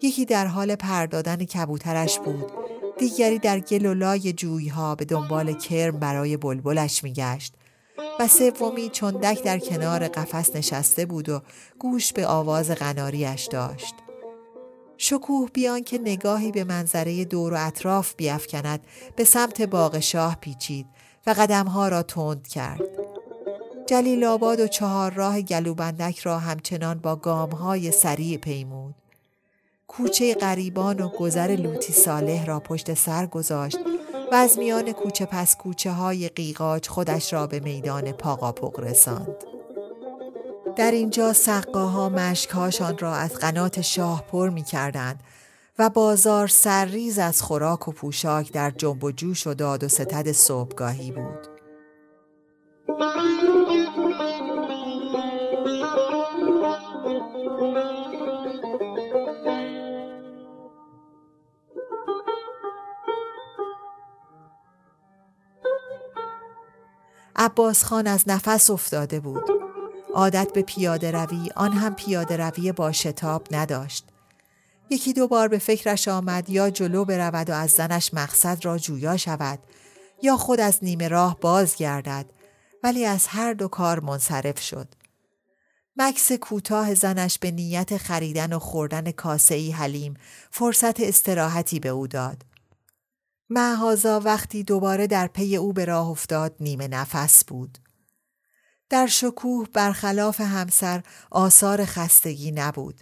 یکی 0.01 0.25
در 0.25 0.45
حال 0.45 0.75
پردادن 0.75 1.45
کبوترش 1.45 2.19
بود 2.19 2.51
دیگری 2.99 3.39
در 3.39 3.59
گل 3.59 3.85
و 3.85 3.93
لای 3.93 4.33
جویها 4.33 4.95
به 4.95 5.05
دنبال 5.05 5.53
کرم 5.53 5.99
برای 5.99 6.37
بلبلش 6.37 7.03
میگشت 7.03 7.53
و 8.19 8.27
سومی 8.27 8.89
چندک 8.89 9.43
در 9.43 9.59
کنار 9.59 10.07
قفس 10.07 10.55
نشسته 10.55 11.05
بود 11.05 11.29
و 11.29 11.41
گوش 11.79 12.13
به 12.13 12.27
آواز 12.27 12.71
غناریش 12.71 13.45
داشت. 13.45 13.95
شکوه 14.97 15.49
بیان 15.53 15.83
که 15.83 15.97
نگاهی 15.97 16.51
به 16.51 16.63
منظره 16.63 17.25
دور 17.25 17.53
و 17.53 17.67
اطراف 17.67 18.15
بیافکند 18.15 18.79
به 19.15 19.23
سمت 19.23 19.61
باغ 19.61 19.99
شاه 19.99 20.37
پیچید 20.41 20.85
و 21.27 21.35
قدمها 21.37 21.87
را 21.87 22.03
تند 22.03 22.47
کرد. 22.47 22.81
جلیل 23.87 24.23
آباد 24.23 24.59
و 24.59 24.67
چهار 24.67 25.11
راه 25.13 25.41
گلوبندک 25.41 26.19
را 26.19 26.39
همچنان 26.39 26.99
با 26.99 27.15
گامهای 27.15 27.91
سریع 27.91 28.37
پیمود. 28.37 28.95
کوچه 29.87 30.33
غریبان 30.33 30.99
و 30.99 31.09
گذر 31.09 31.55
لوتی 31.55 31.93
صالح 31.93 32.45
را 32.45 32.59
پشت 32.59 32.93
سر 32.93 33.25
گذاشت 33.25 33.79
و 34.31 34.35
از 34.35 34.59
میان 34.59 34.91
کوچه 34.91 35.25
پس 35.25 35.55
کوچه 35.55 35.91
های 35.91 36.29
قیقاج 36.29 36.87
خودش 36.87 37.33
را 37.33 37.47
به 37.47 37.59
میدان 37.59 38.11
پاقاپق 38.11 38.79
رساند. 38.79 39.35
در 40.75 40.91
اینجا 40.91 41.33
سقاها 41.33 42.09
مشکهاشان 42.09 42.97
را 42.97 43.15
از 43.15 43.33
قنات 43.33 43.81
شاه 43.81 44.23
پر 44.31 44.49
می 44.49 44.63
کردند 44.63 45.23
و 45.79 45.89
بازار 45.89 46.47
سرریز 46.47 47.19
از 47.19 47.41
خوراک 47.41 47.87
و 47.87 47.91
پوشاک 47.91 48.51
در 48.51 48.71
جنب 48.71 49.03
و 49.03 49.11
جوش 49.11 49.47
و 49.47 49.53
داد 49.53 49.83
و 49.83 49.87
ستد 49.87 50.31
صبحگاهی 50.31 51.11
بود. 51.11 51.59
عباس 67.41 67.83
خان 67.83 68.07
از 68.07 68.23
نفس 68.27 68.69
افتاده 68.69 69.19
بود. 69.19 69.43
عادت 70.13 70.53
به 70.53 70.61
پیاده 70.61 71.11
روی 71.11 71.49
آن 71.55 71.71
هم 71.73 71.95
پیاده 71.95 72.37
روی 72.37 72.71
با 72.71 72.91
شتاب 72.91 73.47
نداشت. 73.51 74.05
یکی 74.89 75.13
دو 75.13 75.27
بار 75.27 75.47
به 75.47 75.57
فکرش 75.57 76.07
آمد 76.07 76.49
یا 76.49 76.69
جلو 76.69 77.05
برود 77.05 77.49
و 77.49 77.53
از 77.53 77.69
زنش 77.69 78.13
مقصد 78.13 78.65
را 78.65 78.77
جویا 78.77 79.17
شود 79.17 79.59
یا 80.21 80.37
خود 80.37 80.59
از 80.59 80.79
نیمه 80.81 81.07
راه 81.07 81.39
باز 81.39 81.75
گردد 81.75 82.25
ولی 82.83 83.05
از 83.05 83.27
هر 83.27 83.53
دو 83.53 83.67
کار 83.67 83.99
منصرف 83.99 84.59
شد. 84.59 84.87
مکس 85.97 86.31
کوتاه 86.31 86.93
زنش 86.93 87.39
به 87.39 87.51
نیت 87.51 87.97
خریدن 87.97 88.53
و 88.53 88.59
خوردن 88.59 89.11
کاسه 89.11 89.55
ای 89.55 89.71
حلیم 89.71 90.13
فرصت 90.51 90.99
استراحتی 90.99 91.79
به 91.79 91.89
او 91.89 92.07
داد. 92.07 92.48
معهازا 93.49 94.19
وقتی 94.19 94.63
دوباره 94.63 95.07
در 95.07 95.27
پی 95.27 95.55
او 95.55 95.73
به 95.73 95.85
راه 95.85 96.09
افتاد 96.09 96.55
نیمه 96.59 96.87
نفس 96.87 97.45
بود. 97.45 97.77
در 98.89 99.07
شکوه 99.07 99.67
برخلاف 99.73 100.41
همسر 100.41 101.03
آثار 101.31 101.85
خستگی 101.85 102.51
نبود. 102.51 103.01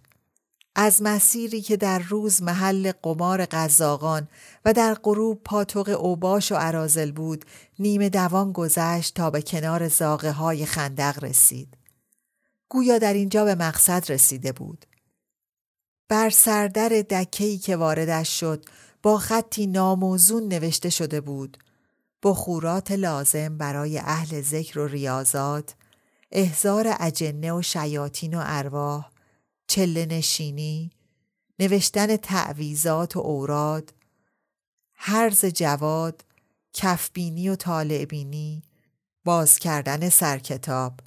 از 0.75 1.01
مسیری 1.01 1.61
که 1.61 1.77
در 1.77 1.99
روز 1.99 2.41
محل 2.41 2.91
قمار 3.03 3.45
قزاقان 3.45 4.27
و 4.65 4.73
در 4.73 4.93
غروب 4.93 5.43
پاتوق 5.43 5.89
اوباش 5.89 6.51
و 6.51 6.55
عرازل 6.55 7.11
بود 7.11 7.45
نیمه 7.79 8.09
دوان 8.09 8.51
گذشت 8.51 9.15
تا 9.15 9.29
به 9.29 9.41
کنار 9.41 9.87
زاغه 9.87 10.31
های 10.31 10.65
خندق 10.65 11.23
رسید. 11.23 11.77
گویا 12.69 12.97
در 12.97 13.13
اینجا 13.13 13.45
به 13.45 13.55
مقصد 13.55 14.11
رسیده 14.11 14.51
بود. 14.51 14.85
بر 16.09 16.29
سردر 16.29 16.89
دکهی 16.89 17.57
که 17.57 17.75
واردش 17.75 18.39
شد 18.39 18.65
با 19.03 19.17
خطی 19.17 19.67
ناموزون 19.67 20.47
نوشته 20.47 20.89
شده 20.89 21.21
بود. 21.21 21.57
بخورات 22.23 22.91
لازم 22.91 23.57
برای 23.57 23.99
اهل 23.99 24.41
ذکر 24.41 24.79
و 24.79 24.87
ریاضات 24.87 25.75
احزار 26.31 26.95
اجنه 26.99 27.53
و 27.53 27.61
شیاطین 27.61 28.33
و 28.33 28.41
ارواح 28.45 29.09
چله 29.67 30.05
نشینی 30.05 30.91
نوشتن 31.59 32.15
تعویزات 32.15 33.15
و 33.15 33.19
اوراد 33.19 33.93
حرز 34.93 35.45
جواد 35.45 36.25
کفبینی 36.73 37.49
و 37.49 37.55
طالعبینی 37.55 38.63
باز 39.25 39.59
کردن 39.59 40.09
سرکتاب. 40.09 40.99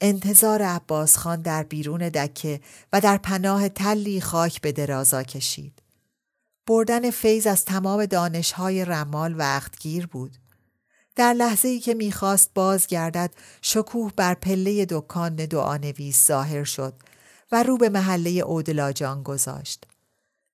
انتظار 0.00 0.62
عباس 0.62 1.16
خان 1.16 1.42
در 1.42 1.62
بیرون 1.62 2.08
دکه 2.08 2.60
و 2.92 3.00
در 3.00 3.16
پناه 3.16 3.68
تلی 3.68 4.20
خاک 4.20 4.60
به 4.60 4.72
درازا 4.72 5.22
کشید. 5.22 5.81
بردن 6.66 7.10
فیض 7.10 7.46
از 7.46 7.64
تمام 7.64 8.06
دانشهای 8.06 8.84
رمال 8.84 9.34
و 9.34 9.42
اختگیر 9.42 10.06
بود. 10.06 10.36
در 11.16 11.32
لحظه 11.32 11.68
ای 11.68 11.80
که 11.80 11.94
می‌خواست 11.94 12.50
بازگردد 12.54 13.34
شکوه 13.62 14.12
بر 14.16 14.34
پله 14.34 14.86
دکان 14.88 15.36
دعانویس 15.36 16.26
ظاهر 16.26 16.64
شد 16.64 16.94
و 17.52 17.62
رو 17.62 17.76
به 17.76 17.88
محله 17.88 18.30
اودلاجان 18.30 19.22
گذاشت. 19.22 19.84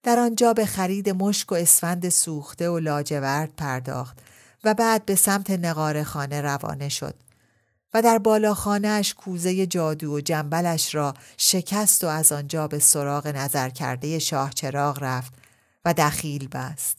در 0.03 0.19
آنجا 0.19 0.53
به 0.53 0.67
خرید 0.67 1.11
مشک 1.11 1.53
و 1.53 1.55
اسفند 1.55 2.09
سوخته 2.09 2.71
و 2.71 2.79
لاجورد 2.79 3.53
پرداخت 3.57 4.19
و 4.65 4.75
بعد 4.75 5.05
به 5.05 5.15
سمت 5.15 5.51
نقاره 5.51 6.05
خانه 6.05 6.41
روانه 6.41 6.89
شد 6.89 7.15
و 7.95 8.03
در 8.03 8.19
بالاخانهاش 8.19 9.15
کوزه 9.15 9.67
جادو 9.67 10.15
و 10.15 10.21
جنبلش 10.21 10.95
را 10.95 11.15
شکست 11.37 12.05
و 12.05 12.07
از 12.07 12.33
آنجا 12.33 12.69
به 12.69 12.79
سراغ 12.79 13.27
نظر 13.27 13.69
کرده 13.69 14.19
شاه 14.19 14.51
چراغ 14.51 14.99
رفت 15.03 15.38
دخیل 15.93 16.49
بست. 16.49 16.99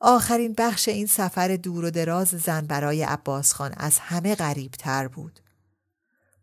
آخرین 0.00 0.54
بخش 0.58 0.88
این 0.88 1.06
سفر 1.06 1.56
دور 1.56 1.84
و 1.84 1.90
دراز 1.90 2.28
زن 2.28 2.66
برای 2.66 3.02
عباس 3.02 3.52
خان 3.52 3.74
از 3.76 3.98
همه 3.98 4.34
غریب 4.34 4.72
تر 4.72 5.08
بود. 5.08 5.40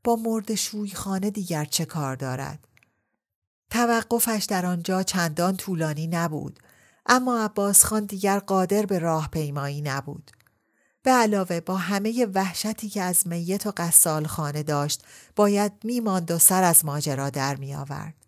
با 0.03 0.15
مرد 0.15 0.55
شوی 0.55 0.89
خانه 0.89 1.29
دیگر 1.29 1.65
چه 1.65 1.85
کار 1.85 2.15
دارد؟ 2.15 2.67
توقفش 3.69 4.45
در 4.49 4.65
آنجا 4.65 5.03
چندان 5.03 5.57
طولانی 5.57 6.07
نبود 6.07 6.59
اما 7.05 7.43
عباس 7.43 7.85
خان 7.85 8.05
دیگر 8.05 8.39
قادر 8.39 8.85
به 8.85 8.99
راه 8.99 9.27
پیمایی 9.27 9.81
نبود. 9.81 10.31
به 11.03 11.11
علاوه 11.11 11.59
با 11.59 11.77
همه 11.77 12.25
وحشتی 12.25 12.89
که 12.89 13.01
از 13.01 13.27
میت 13.27 13.67
و 13.67 13.73
قصال 13.77 14.25
خانه 14.25 14.63
داشت 14.63 15.03
باید 15.35 15.71
میماند 15.83 16.31
و 16.31 16.39
سر 16.39 16.63
از 16.63 16.85
ماجرا 16.85 17.29
در 17.29 17.55
می 17.55 17.75
آورد. 17.75 18.26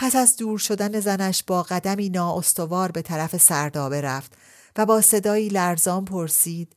پس 0.00 0.16
از 0.16 0.36
دور 0.36 0.58
شدن 0.58 1.00
زنش 1.00 1.42
با 1.42 1.62
قدمی 1.62 2.08
نااستوار 2.08 2.92
به 2.92 3.02
طرف 3.02 3.36
سردابه 3.36 4.00
رفت 4.00 4.32
و 4.76 4.86
با 4.86 5.00
صدایی 5.00 5.48
لرزان 5.48 6.04
پرسید 6.04 6.76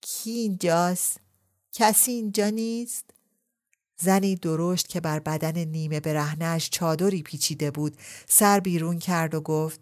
کی 0.00 0.30
اینجاست؟ 0.30 1.20
کسی 1.72 2.12
اینجا 2.12 2.50
نیست؟ 2.50 3.04
زنی 3.96 4.36
درشت 4.36 4.88
که 4.88 5.00
بر 5.00 5.18
بدن 5.18 5.58
نیمه 5.58 6.00
برهنش 6.00 6.70
چادری 6.70 7.22
پیچیده 7.22 7.70
بود 7.70 7.96
سر 8.28 8.60
بیرون 8.60 8.98
کرد 8.98 9.34
و 9.34 9.40
گفت 9.40 9.80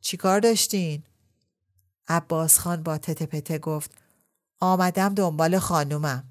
چیکار 0.00 0.40
داشتین؟ 0.40 1.02
عباس 2.08 2.58
خان 2.58 2.82
با 2.82 2.98
تته 2.98 3.26
پته 3.26 3.58
گفت 3.58 3.90
آمدم 4.60 5.14
دنبال 5.14 5.58
خانومم. 5.58 6.24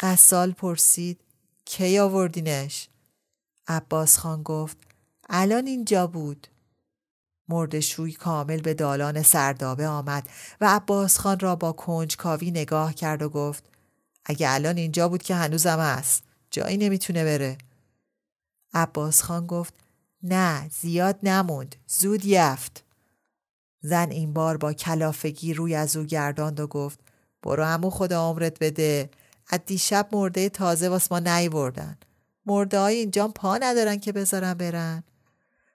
قصال 0.00 0.52
پرسید 0.52 1.20
کی 1.64 1.98
آوردینش؟ 1.98 2.89
عباس 3.70 4.18
خان 4.18 4.42
گفت 4.42 4.76
الان 5.28 5.66
اینجا 5.66 6.06
بود. 6.06 6.46
مردشوی 7.48 8.12
کامل 8.12 8.60
به 8.60 8.74
دالان 8.74 9.22
سردابه 9.22 9.88
آمد 9.88 10.28
و 10.60 10.74
عباس 10.74 11.18
خان 11.18 11.40
را 11.40 11.56
با 11.56 11.72
کنجکاوی 11.72 12.50
نگاه 12.50 12.94
کرد 12.94 13.22
و 13.22 13.28
گفت 13.28 13.64
اگه 14.24 14.50
الان 14.50 14.76
اینجا 14.76 15.08
بود 15.08 15.22
که 15.22 15.34
هنوزم 15.34 15.78
هست 15.78 16.22
جایی 16.50 16.76
نمی‌تونه 16.76 17.24
بره. 17.24 17.58
عباس 18.74 19.22
خان 19.22 19.46
گفت 19.46 19.74
نه 20.22 20.68
زیاد 20.68 21.18
نموند 21.22 21.76
زود 21.86 22.24
یفت. 22.24 22.84
زن 23.80 24.10
این 24.10 24.32
بار 24.32 24.56
با 24.56 24.72
کلافگی 24.72 25.54
روی 25.54 25.74
از 25.74 25.96
او 25.96 26.04
گرداند 26.04 26.60
و 26.60 26.66
گفت 26.66 27.00
برو 27.42 27.64
همو 27.64 27.90
خدا 27.90 28.28
عمرت 28.28 28.58
بده 28.58 29.10
از 29.48 29.60
دیشب 29.66 30.08
مرده 30.12 30.48
تازه 30.48 30.88
واس 30.88 31.12
ما 31.12 31.18
نیوردن 31.18 31.96
مرده 32.50 32.78
های 32.78 32.96
اینجا 32.96 33.28
پا 33.28 33.56
ندارن 33.56 33.96
که 33.96 34.12
بذارن 34.12 34.54
برن. 34.54 35.04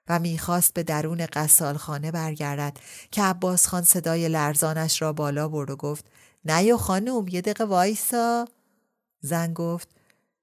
و 0.08 0.18
می‌خواست 0.18 0.74
به 0.74 0.82
درون 0.82 1.26
خانه 1.76 2.10
برگردد 2.10 2.78
که 3.10 3.22
عباس 3.22 3.66
خان 3.66 3.82
صدای 3.82 4.28
لرزانش 4.28 5.02
را 5.02 5.12
بالا 5.12 5.48
برد 5.48 5.70
و 5.70 5.76
گفت 5.76 6.06
نه 6.44 6.76
خانوم 6.76 7.28
یه 7.28 7.40
دقیقه 7.40 7.64
وایسا. 7.64 8.48
زن 9.20 9.52
گفت 9.52 9.88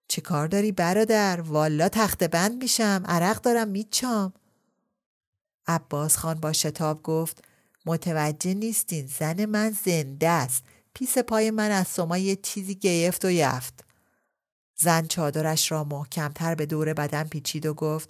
چه 0.08 0.22
کار 0.22 0.48
داری 0.48 0.72
برادر؟ 0.72 1.42
والا 1.42 1.90
تخت 1.90 2.24
بند 2.24 2.62
میشم 2.62 3.04
عرق 3.06 3.42
دارم 3.42 3.68
میچام. 3.68 4.34
عباس 5.68 6.18
خان 6.18 6.40
با 6.40 6.54
شتاب 6.54 7.04
گفت 7.04 7.44
متوجه 7.86 8.54
نیستین 8.54 9.08
زن 9.08 9.46
من 9.46 9.78
زنده 9.86 10.30
است. 10.30 10.64
پیس 10.94 11.18
پای 11.18 11.52
من 11.52 11.72
از 11.72 11.88
سما 11.88 12.18
یه 12.18 12.36
چیزی 12.36 12.76
گیفت 12.76 13.26
و 13.26 13.32
یفت 13.32 13.84
زن 14.76 15.08
چادرش 15.08 15.72
را 15.72 15.84
محکمتر 15.84 16.56
به 16.56 16.66
دور 16.66 16.94
بدن 16.94 17.24
پیچید 17.24 17.66
و 17.66 17.74
گفت 17.74 18.10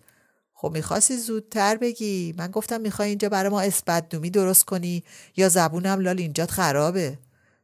خب 0.54 0.72
می‌خواستی 0.72 1.18
زودتر 1.18 1.78
بگی. 1.78 2.36
من 2.38 2.52
گفتم 2.52 2.82
می‌خوای 2.82 3.10
اینجا 3.10 3.30
برای 3.30 3.50
ما 3.50 3.62
اسپدنومی 3.62 4.30
درست 4.30 4.66
کنی 4.66 5.04
یا 5.36 5.50
زبونم 5.50 6.00
لال 6.00 6.20
اینجات 6.20 6.52
خرابه. 6.52 7.18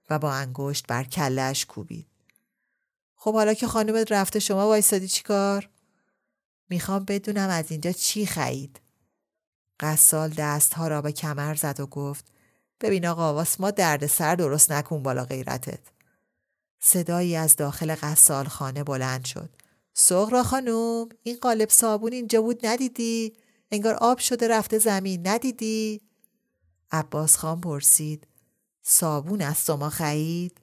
و 0.10 0.20
با 0.20 0.32
انگشت 0.32 0.88
بر 0.88 1.04
کلش 1.04 1.66
کوبید. 1.66 2.08
خب 3.16 3.34
حالا 3.34 3.54
که 3.54 3.68
خانومت 3.68 4.12
رفته 4.12 4.40
شما 4.40 4.68
وایستادی 4.68 5.08
چیکار 5.08 5.70
می‌خوام 6.70 7.06
بدونم 7.06 7.50
از 7.50 7.72
اینجا 7.72 7.92
چی 7.92 8.26
خرید. 8.26 8.82
قصال 9.80 10.30
دستها 10.30 10.88
را 10.88 11.02
به 11.02 11.12
کمر 11.12 11.56
زد 11.56 11.80
و 11.80 11.86
گفت 11.86 12.26
ببین 12.82 13.08
آقا 13.08 13.34
واس 13.34 13.60
ما 13.60 13.72
درد 13.72 14.08
سر 14.08 14.36
درست 14.36 14.72
نکن 14.72 15.04
بالا 15.04 15.26
غیرتت. 15.26 15.80
صدایی 16.80 17.36
از 17.36 17.56
داخل 17.56 17.96
قصال 18.02 18.46
خانه 18.46 18.84
بلند 18.84 19.26
شد. 19.26 19.50
سغرا 19.94 20.44
خانوم 20.44 21.10
این 21.24 21.38
قالب 21.42 21.70
صابون 21.70 22.14
اینجا 22.14 22.42
بود 22.42 22.66
ندیدی؟ 22.66 23.34
انگار 23.72 23.94
آب 23.94 24.20
شده 24.20 24.48
رفته 24.48 24.78
زمین 24.78 25.28
ندیدی؟ 25.28 26.02
عباس 26.92 27.38
خان 27.38 27.62
پرسید 27.62 28.28
صابون 28.82 29.42
از 29.42 29.66
شما 29.66 29.90
خرید؟ 29.90 30.62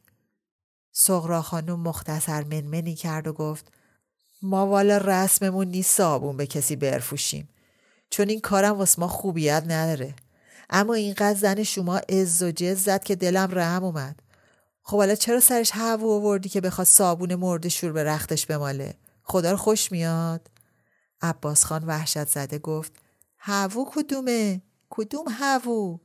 سغرا 0.92 1.42
خانم 1.42 1.81
مختصر 1.81 2.44
منمنی 2.44 2.94
کرد 2.94 3.26
و 3.26 3.33
گفت 3.33 3.72
ما 4.42 4.66
والا 4.66 4.96
رسممون 4.96 5.68
نیست 5.68 5.96
صابون 5.96 6.37
به 6.37 6.46
کسی 6.46 6.76
برفوشیم 6.76 7.48
چون 8.11 8.29
این 8.29 8.40
کارم 8.40 8.79
واسه 8.79 9.00
ما 9.00 9.09
خوبیت 9.09 9.62
نداره 9.66 10.14
اما 10.70 10.94
اینقدر 10.94 11.38
زن 11.38 11.62
شما 11.62 12.00
از 12.09 12.42
و 12.42 12.50
جز 12.50 12.79
زد 12.79 13.05
که 13.05 13.16
دلم 13.16 13.48
رحم 13.52 13.85
اومد 13.85 14.22
خب 14.88 14.96
حالا 14.96 15.14
چرا 15.14 15.40
سرش 15.40 15.70
هوو 15.75 16.11
آوردی 16.11 16.49
که 16.49 16.61
بخواد 16.61 16.87
صابون 16.87 17.35
مرد 17.35 17.68
شور 17.68 17.92
به 17.92 18.05
رختش 18.05 18.46
بماله؟ 18.46 18.94
خدا 19.22 19.51
رو 19.51 19.57
خوش 19.57 19.92
میاد. 19.92 20.51
عباس 21.22 21.64
خان 21.64 21.85
وحشت 21.85 22.29
زده 22.29 22.59
گفت 22.59 22.92
هوو 23.38 23.90
کدومه؟ 23.90 24.62
کدوم 24.90 25.25
هوو 25.31 25.99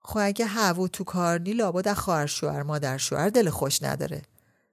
خب 0.00 0.18
اگه 0.22 0.46
هوو 0.46 0.88
تو 0.88 1.04
کار 1.04 1.40
نی 1.40 1.52
لابد 1.52 1.92
خواهر 1.92 2.26
شوهر 2.26 2.62
مادر 2.62 2.96
شوهر 2.96 3.28
دل 3.28 3.50
خوش 3.50 3.82
نداره. 3.82 4.22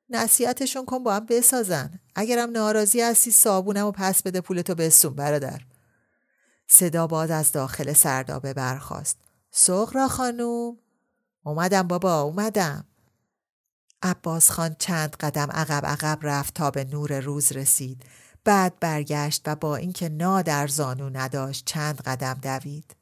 نصیحتشون 0.10 0.86
کن 0.86 1.04
با 1.04 1.14
هم 1.14 1.26
بسازن. 1.26 2.00
اگرم 2.16 2.52
ناراضی 2.52 3.02
هستی 3.02 3.32
صابونم 3.32 3.86
و 3.86 3.92
پس 3.92 4.24
بده 4.24 4.42
پولتو 4.42 4.76
بسون 4.76 5.16
برادر. 5.16 5.62
صدا 6.68 7.08
باز 7.08 7.32
از 7.32 7.52
داخل 7.52 7.94
سردابه 7.94 8.54
برخاست. 8.54 9.18
سغرا 9.52 10.08
خانوم. 10.08 10.78
اومدم 11.44 11.84
بابا 11.84 12.22
اومدم. 12.22 12.86
عباس 14.04 14.52
خان 14.52 14.76
چند 14.80 15.16
قدم 15.16 15.52
عقب 15.52 15.86
عقب 15.86 16.20
رفت 16.22 16.54
تا 16.54 16.72
به 16.72 16.84
نور 16.84 17.20
روز 17.20 17.52
رسید. 17.52 18.04
بعد 18.44 18.80
برگشت 18.80 19.42
و 19.46 19.56
با 19.56 19.76
اینکه 19.76 20.10
نا 20.10 20.42
در 20.42 20.68
زانو 20.68 21.10
نداشت 21.10 21.66
چند 21.66 22.02
قدم 22.02 22.34
دوید. 22.34 22.96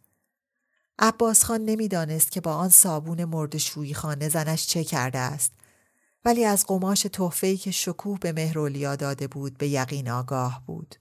عباس 0.99 1.43
خان 1.43 1.61
نمی‌دانست 1.61 2.31
که 2.31 2.41
با 2.41 2.55
آن 2.55 2.69
صابون 2.69 3.25
مرد 3.25 3.57
شویی 3.57 3.93
خانه 3.93 4.29
زنش 4.29 4.67
چه 4.67 4.83
کرده 4.83 5.19
است. 5.19 5.51
ولی 6.25 6.45
از 6.45 6.65
قماش 6.65 7.01
تحفه‌ای 7.01 7.57
که 7.57 7.71
شکوه 7.71 8.19
به 8.19 8.31
مهرولیا 8.31 8.95
داده 8.95 9.27
بود 9.27 9.57
به 9.57 9.67
یقین 9.67 10.09
آگاه 10.09 10.63
بود. 10.65 10.95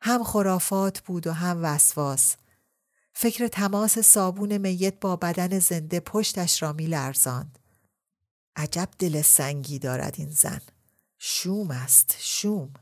هم 0.00 0.24
خرافات 0.24 1.00
بود 1.00 1.26
و 1.26 1.32
هم 1.32 1.58
وسواس. 1.62 2.36
فکر 3.12 3.46
تماس 3.46 3.98
صابون 3.98 4.58
میت 4.58 5.00
با 5.00 5.16
بدن 5.16 5.58
زنده 5.58 6.00
پشتش 6.00 6.62
را 6.62 6.72
می 6.72 6.86
لرزاند. 6.86 7.58
عجب 8.56 8.88
دل 8.98 9.22
سنگی 9.22 9.78
دارد 9.78 10.14
این 10.18 10.30
زن. 10.30 10.60
شوم 11.18 11.70
است 11.70 12.16
شوم. 12.18 12.72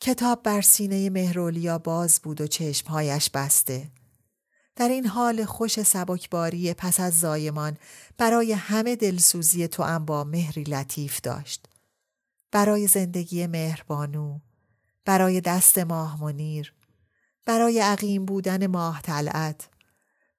کتاب 0.00 0.42
بر 0.42 0.60
سینه 0.60 1.10
مهرولیا 1.10 1.78
باز 1.78 2.20
بود 2.20 2.40
و 2.40 2.46
چشمهایش 2.46 3.30
بسته. 3.30 3.90
در 4.76 4.88
این 4.88 5.06
حال 5.06 5.44
خوش 5.44 5.82
سبکباری 5.82 6.74
پس 6.74 7.00
از 7.00 7.20
زایمان 7.20 7.76
برای 8.18 8.52
همه 8.52 8.96
دلسوزی 8.96 9.68
تو 9.68 9.82
هم 9.82 10.04
با 10.04 10.24
مهری 10.24 10.64
لطیف 10.64 11.20
داشت. 11.20 11.66
برای 12.52 12.86
زندگی 12.86 13.46
مهربانو، 13.46 14.38
برای 15.04 15.40
دست 15.40 15.78
ماه 15.78 16.22
منیر، 16.22 16.74
برای 17.44 17.80
عقیم 17.80 18.24
بودن 18.24 18.66
ماه 18.66 19.02
طلعت، 19.02 19.68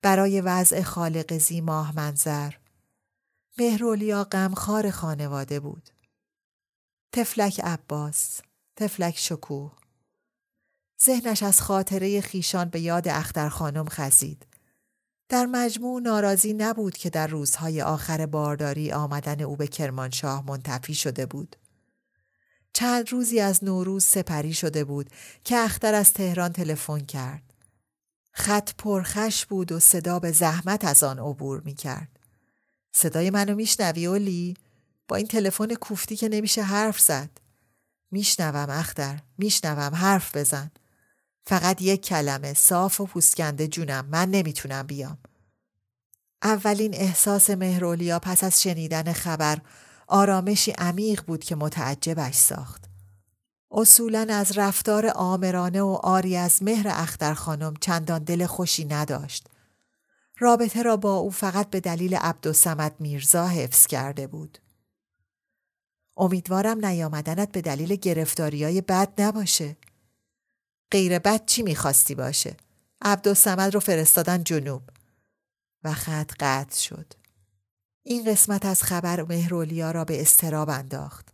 برای 0.01 0.41
وضع 0.41 0.81
خالق 0.81 1.37
زی 1.37 1.61
ماه 1.61 1.95
منظر. 1.95 2.53
مهرولیا 3.59 4.23
غمخوار 4.23 4.91
خانواده 4.91 5.59
بود. 5.59 5.89
تفلک 7.11 7.59
عباس، 7.63 8.41
تفلک 8.75 9.17
شکوه. 9.17 9.71
ذهنش 11.05 11.43
از 11.43 11.61
خاطره 11.61 12.21
خیشان 12.21 12.69
به 12.69 12.79
یاد 12.79 13.07
اختر 13.07 13.49
خانم 13.49 13.85
خزید. 13.89 14.45
در 15.29 15.45
مجموع 15.45 16.01
ناراضی 16.01 16.53
نبود 16.53 16.97
که 16.97 17.09
در 17.09 17.27
روزهای 17.27 17.81
آخر 17.81 18.25
بارداری 18.25 18.91
آمدن 18.91 19.41
او 19.41 19.55
به 19.55 19.67
کرمانشاه 19.67 20.45
منتفی 20.47 20.93
شده 20.93 21.25
بود. 21.25 21.55
چند 22.73 23.11
روزی 23.11 23.39
از 23.39 23.63
نوروز 23.63 24.05
سپری 24.05 24.53
شده 24.53 24.83
بود 24.83 25.09
که 25.43 25.57
اختر 25.57 25.93
از 25.93 26.13
تهران 26.13 26.53
تلفن 26.53 26.99
کرد. 26.99 27.53
خط 28.31 28.71
پرخش 28.77 29.45
بود 29.45 29.71
و 29.71 29.79
صدا 29.79 30.19
به 30.19 30.31
زحمت 30.31 30.85
از 30.85 31.03
آن 31.03 31.19
عبور 31.19 31.61
می 31.61 31.73
کرد. 31.73 32.18
صدای 32.91 33.29
منو 33.29 33.55
میشنوی 33.55 34.05
اولی؟ 34.05 34.53
با 35.07 35.15
این 35.15 35.27
تلفن 35.27 35.73
کوفتی 35.73 36.15
که 36.15 36.29
نمیشه 36.29 36.63
حرف 36.63 36.99
زد. 36.99 37.29
میشنوم 38.11 38.69
اختر 38.69 39.19
میشنوم 39.37 39.95
حرف 39.95 40.35
بزن. 40.35 40.71
فقط 41.45 41.81
یک 41.81 42.01
کلمه 42.01 42.53
صاف 42.53 43.01
و 43.01 43.05
پوسکنده 43.05 43.67
جونم 43.67 44.05
من 44.05 44.29
نمی‌تونم 44.31 44.87
بیام. 44.87 45.17
اولین 46.43 46.93
احساس 46.93 47.49
مهرولیا 47.49 48.19
پس 48.19 48.43
از 48.43 48.61
شنیدن 48.61 49.13
خبر 49.13 49.61
آرامشی 50.07 50.71
عمیق 50.71 51.23
بود 51.27 51.43
که 51.43 51.55
متعجبش 51.55 52.35
ساخت. 52.35 52.85
اصولا 53.71 54.27
از 54.29 54.57
رفتار 54.57 55.11
آمرانه 55.15 55.81
و 55.81 55.99
آری 56.03 56.35
از 56.35 56.63
مهر 56.63 56.87
اختر 56.89 57.33
خانم 57.33 57.73
چندان 57.81 58.23
دل 58.23 58.45
خوشی 58.45 58.85
نداشت. 58.85 59.47
رابطه 60.39 60.83
را 60.83 60.97
با 60.97 61.15
او 61.15 61.31
فقط 61.31 61.69
به 61.69 61.79
دلیل 61.79 62.15
عبدالسمد 62.15 62.95
میرزا 62.99 63.47
حفظ 63.47 63.87
کرده 63.87 64.27
بود. 64.27 64.57
امیدوارم 66.17 66.85
نیامدنت 66.85 67.51
به 67.51 67.61
دلیل 67.61 67.95
گرفتاریای 67.95 68.81
بد 68.81 69.21
نباشه. 69.21 69.77
غیر 70.91 71.19
بد 71.19 71.45
چی 71.45 71.63
می‌خواستی 71.63 72.15
باشه؟ 72.15 72.57
عبدالسمد 73.01 73.73
رو 73.73 73.79
فرستادن 73.79 74.43
جنوب. 74.43 74.81
و 75.83 75.93
خط 75.93 76.33
قطع 76.39 76.77
شد. 76.77 77.13
این 78.03 78.31
قسمت 78.31 78.65
از 78.65 78.83
خبر 78.83 79.23
مهرولیا 79.23 79.91
را 79.91 80.05
به 80.05 80.21
استراب 80.21 80.69
انداخت. 80.69 81.29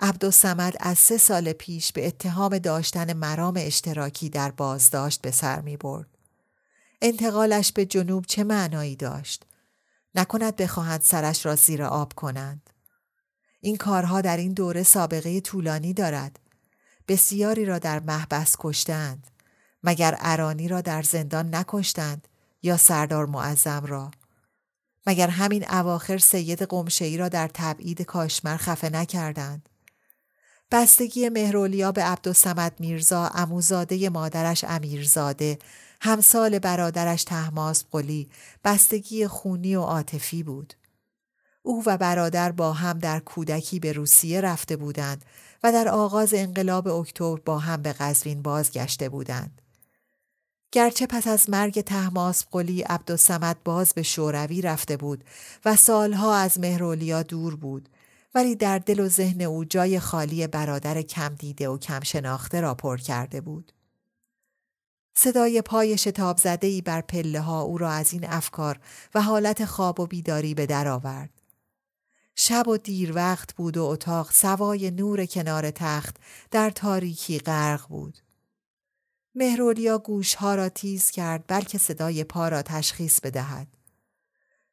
عبدالسمد 0.00 0.76
از 0.80 0.98
سه 0.98 1.18
سال 1.18 1.52
پیش 1.52 1.92
به 1.92 2.06
اتهام 2.06 2.58
داشتن 2.58 3.12
مرام 3.12 3.54
اشتراکی 3.56 4.28
در 4.28 4.50
بازداشت 4.50 5.22
به 5.22 5.30
سر 5.30 5.60
می 5.60 5.76
برد. 5.76 6.13
انتقالش 7.06 7.72
به 7.72 7.86
جنوب 7.86 8.26
چه 8.26 8.44
معنایی 8.44 8.96
داشت؟ 8.96 9.44
نکند 10.14 10.56
بخواهند 10.56 11.00
سرش 11.00 11.46
را 11.46 11.56
زیر 11.56 11.82
آب 11.82 12.12
کنند. 12.12 12.70
این 13.60 13.76
کارها 13.76 14.20
در 14.20 14.36
این 14.36 14.52
دوره 14.52 14.82
سابقه 14.82 15.40
طولانی 15.40 15.92
دارد. 15.92 16.38
بسیاری 17.08 17.64
را 17.64 17.78
در 17.78 18.00
محبس 18.00 18.56
کشتند. 18.58 19.26
مگر 19.82 20.16
ارانی 20.20 20.68
را 20.68 20.80
در 20.80 21.02
زندان 21.02 21.54
نکشتند 21.54 22.28
یا 22.62 22.76
سردار 22.76 23.26
معظم 23.26 23.84
را؟ 23.86 24.10
مگر 25.06 25.28
همین 25.28 25.64
اواخر 25.70 26.18
سید 26.18 26.62
قمشهی 26.62 27.16
را 27.16 27.28
در 27.28 27.50
تبعید 27.54 28.02
کاشمر 28.02 28.56
خفه 28.56 28.90
نکردند؟ 28.90 29.68
بستگی 30.70 31.28
مهرولیا 31.28 31.92
به 31.92 32.04
عبدالسمد 32.04 32.80
میرزا 32.80 33.26
اموزاده 33.26 34.08
مادرش 34.08 34.64
امیرزاده 34.68 35.58
همسال 36.04 36.58
برادرش 36.58 37.24
تحماس 37.24 37.84
قلی 37.90 38.28
بستگی 38.64 39.26
خونی 39.26 39.76
و 39.76 39.80
عاطفی 39.80 40.42
بود. 40.42 40.74
او 41.62 41.82
و 41.86 41.96
برادر 41.96 42.52
با 42.52 42.72
هم 42.72 42.98
در 42.98 43.20
کودکی 43.20 43.80
به 43.80 43.92
روسیه 43.92 44.40
رفته 44.40 44.76
بودند 44.76 45.24
و 45.62 45.72
در 45.72 45.88
آغاز 45.88 46.34
انقلاب 46.34 46.88
اکتبر 46.88 47.40
با 47.44 47.58
هم 47.58 47.82
به 47.82 47.92
قزوین 47.92 48.42
بازگشته 48.42 49.08
بودند. 49.08 49.62
گرچه 50.72 51.06
پس 51.06 51.26
از 51.26 51.50
مرگ 51.50 51.80
تحماس 51.80 52.44
قلی 52.50 52.82
عبدالسمد 52.82 53.56
باز 53.64 53.92
به 53.94 54.02
شوروی 54.02 54.62
رفته 54.62 54.96
بود 54.96 55.24
و 55.64 55.76
سالها 55.76 56.36
از 56.36 56.60
مهرولیا 56.60 57.22
دور 57.22 57.56
بود 57.56 57.88
ولی 58.34 58.56
در 58.56 58.78
دل 58.78 59.00
و 59.00 59.08
ذهن 59.08 59.42
او 59.42 59.64
جای 59.64 60.00
خالی 60.00 60.46
برادر 60.46 61.02
کم 61.02 61.34
دیده 61.34 61.68
و 61.68 61.78
کم 61.78 62.00
شناخته 62.00 62.60
را 62.60 62.74
پر 62.74 62.96
کرده 62.96 63.40
بود. 63.40 63.72
صدای 65.14 65.62
پای 65.62 65.98
شتاب 65.98 66.38
زده 66.38 66.66
ای 66.66 66.80
بر 66.80 67.00
پله 67.00 67.40
ها 67.40 67.62
او 67.62 67.78
را 67.78 67.90
از 67.90 68.12
این 68.12 68.24
افکار 68.24 68.80
و 69.14 69.22
حالت 69.22 69.64
خواب 69.64 70.00
و 70.00 70.06
بیداری 70.06 70.54
به 70.54 70.66
در 70.66 70.88
آورد. 70.88 71.30
شب 72.36 72.68
و 72.68 72.76
دیر 72.76 73.12
وقت 73.14 73.54
بود 73.54 73.76
و 73.76 73.84
اتاق 73.84 74.32
سوای 74.32 74.90
نور 74.90 75.26
کنار 75.26 75.70
تخت 75.70 76.16
در 76.50 76.70
تاریکی 76.70 77.38
غرق 77.38 77.88
بود. 77.88 78.18
مهرولیا 79.34 79.98
گوشها 79.98 80.54
را 80.54 80.68
تیز 80.68 81.10
کرد 81.10 81.44
بلکه 81.46 81.78
صدای 81.78 82.24
پا 82.24 82.48
را 82.48 82.62
تشخیص 82.62 83.20
بدهد. 83.20 83.68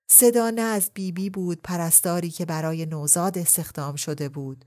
صدا 0.08 0.50
نه 0.50 0.62
از 0.62 0.92
بیبی 0.94 1.22
بی 1.22 1.30
بود 1.30 1.62
پرستاری 1.62 2.30
که 2.30 2.46
برای 2.46 2.86
نوزاد 2.86 3.38
استخدام 3.38 3.96
شده 3.96 4.30
بود 4.30 4.66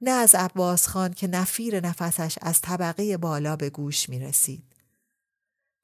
نه 0.00 0.10
از 0.10 0.34
عباس 0.34 0.88
خان 0.88 1.12
که 1.12 1.26
نفیر 1.26 1.86
نفسش 1.86 2.38
از 2.42 2.60
طبقه 2.60 3.16
بالا 3.16 3.56
به 3.56 3.70
گوش 3.70 4.08
می 4.08 4.18
رسید. 4.18 4.69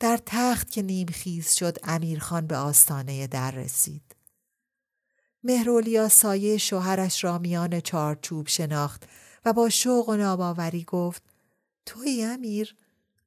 در 0.01 0.21
تخت 0.27 0.71
که 0.71 0.83
نیم 0.83 1.07
خیز 1.07 1.53
شد 1.53 1.77
امیرخان 1.83 2.47
به 2.47 2.57
آستانه 2.57 3.27
در 3.27 3.51
رسید. 3.51 4.17
مهرولیا 5.45 6.09
سایه 6.09 6.59
شوهرش 6.59 7.25
را 7.25 7.39
میان 7.39 7.81
چارچوب 7.81 8.49
شناخت 8.49 9.09
و 9.45 9.53
با 9.53 9.69
شوق 9.69 10.09
و 10.09 10.17
ناباوری 10.17 10.85
گفت 10.85 11.23
توی 11.87 12.25
امیر 12.25 12.77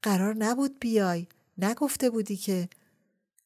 قرار 0.02 0.34
نبود 0.34 0.80
بیای 0.80 1.28
نگفته 1.58 2.10
بودی 2.10 2.38
که 2.38 2.70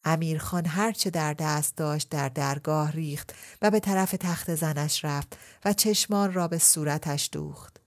امیرخان 0.03 0.65
هرچه 0.65 1.09
در 1.09 1.33
دست 1.33 1.77
داشت 1.77 2.09
در 2.09 2.29
درگاه 2.29 2.91
ریخت 2.91 3.33
و 3.61 3.71
به 3.71 3.79
طرف 3.79 4.11
تخت 4.11 4.55
زنش 4.55 5.05
رفت 5.05 5.37
و 5.65 5.73
چشمان 5.73 6.33
را 6.33 6.47
به 6.47 6.57
صورتش 6.57 7.29
دوخت. 7.31 7.77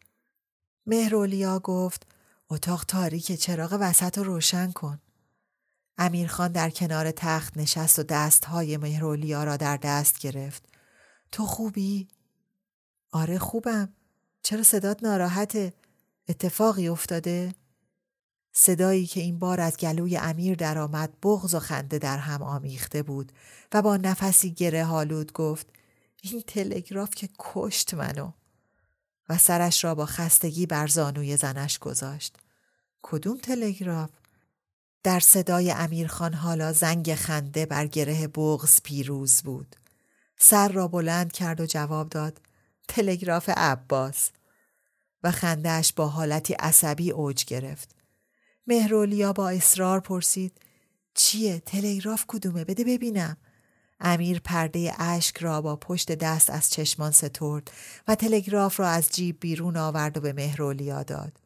مهرولیا 0.87 1.59
گفت 1.59 2.07
اتاق 2.51 2.85
تاریک 2.85 3.33
چراغ 3.33 3.79
وسط 3.81 4.19
رو 4.19 4.25
روشن 4.25 4.73
کن. 4.73 5.01
امیرخان 5.99 6.53
در 6.53 6.71
کنار 6.71 7.11
تخت 7.11 7.57
نشست 7.57 7.99
و 7.99 8.03
دستهای 8.03 8.77
مهرولیا 8.77 9.45
را 9.45 9.57
در 9.57 9.77
دست 9.77 10.19
گرفت. 10.19 10.63
تو 11.33 11.47
خوبی؟ 11.47 12.09
آره 13.13 13.39
خوبم. 13.39 13.93
چرا 14.43 14.63
صدات 14.63 15.03
ناراحته؟ 15.03 15.73
اتفاقی 16.29 16.89
افتاده؟ 16.89 17.55
صدایی 18.53 19.07
که 19.07 19.21
این 19.21 19.39
بار 19.39 19.61
از 19.61 19.77
گلوی 19.77 20.17
امیر 20.17 20.55
درآمد 20.55 21.13
بغض 21.23 21.55
و 21.55 21.59
خنده 21.59 21.99
در 21.99 22.19
هم 22.19 22.43
آمیخته 22.43 23.03
بود 23.03 23.33
و 23.73 23.83
با 23.83 23.97
نفسی 23.97 24.51
گره 24.51 24.85
حالود 24.85 25.33
گفت 25.33 25.67
این 26.23 26.43
تلگراف 26.47 27.11
که 27.11 27.29
کشت 27.39 27.95
منو 27.95 28.33
و 29.29 29.39
سرش 29.39 29.85
را 29.85 29.95
با 29.95 30.07
خستگی 30.07 30.67
بر 30.67 30.87
زانوی 30.87 31.37
زنش 31.37 31.79
گذاشت 31.79 32.37
کدوم 33.03 33.39
تلگراف 33.39 34.11
در 35.03 35.21
صدای 35.21 35.71
امیرخان 35.71 36.35
حالا 36.35 36.73
زنگ 36.73 37.15
خنده 37.15 37.67
بر 37.67 37.87
گره 37.87 38.29
بغز 38.29 38.81
پیروز 38.83 39.43
بود. 39.43 39.77
سر 40.39 40.69
را 40.69 40.89
بلند 40.89 41.33
کرد 41.33 41.61
و 41.61 41.67
جواب 41.67 42.09
داد 42.09 42.41
تلگراف 42.89 43.49
عباس. 43.49 44.31
و 45.23 45.31
خندهش 45.31 45.93
با 45.93 46.09
حالتی 46.09 46.55
عصبی 46.55 47.11
اوج 47.11 47.45
گرفت. 47.45 47.95
مهرولیا 48.67 49.33
با 49.33 49.49
اصرار 49.49 50.01
پرسید 50.01 50.61
چیه؟ 51.15 51.59
تلگراف 51.59 52.25
کدومه؟ 52.29 52.65
بده 52.65 52.85
ببینم. 52.85 53.37
امیر 54.01 54.41
پرده 54.45 54.93
اشک 54.99 55.39
را 55.39 55.61
با 55.63 55.77
پشت 55.77 56.13
دست 56.13 56.51
از 56.51 56.71
چشمان 56.71 57.11
سترد 57.11 57.71
و 58.09 58.15
تلگراف 58.15 58.81
را 58.81 58.89
از 58.89 59.11
جیب 59.11 59.37
بیرون 59.41 59.77
آورد 59.77 60.17
و 60.17 60.21
به 60.21 60.33
مهرولیا 60.33 61.03
داد. 61.03 61.46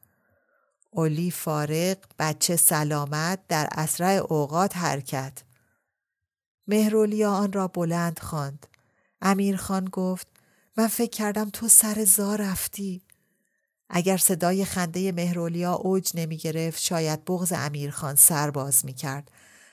اولی 0.91 1.31
فارق 1.31 1.99
بچه 2.19 2.57
سلامت 2.57 3.41
در 3.49 3.69
اسرع 3.73 4.27
اوقات 4.29 4.77
حرکت 4.77 5.43
مهرولیا 6.67 7.33
آن 7.33 7.53
را 7.53 7.69
بلند 7.69 8.19
خواند 8.19 8.67
امیر 9.23 9.57
خان 9.57 9.85
گفت 9.85 10.27
من 10.77 10.87
فکر 10.87 11.11
کردم 11.11 11.51
تو 11.51 11.69
سر 11.69 12.05
زا 12.05 12.35
رفتی 12.35 13.03
اگر 13.93 14.17
صدای 14.17 14.65
خنده 14.65 15.13
مهرولیا 15.13 15.73
اوج 15.73 16.11
نمی 16.15 16.37
گرفت 16.37 16.81
شاید 16.81 17.25
بغز 17.25 17.53
امیرخان 17.57 18.15
سر 18.15 18.51
باز 18.51 18.85
می 18.85 18.95
کرد. 18.95 19.31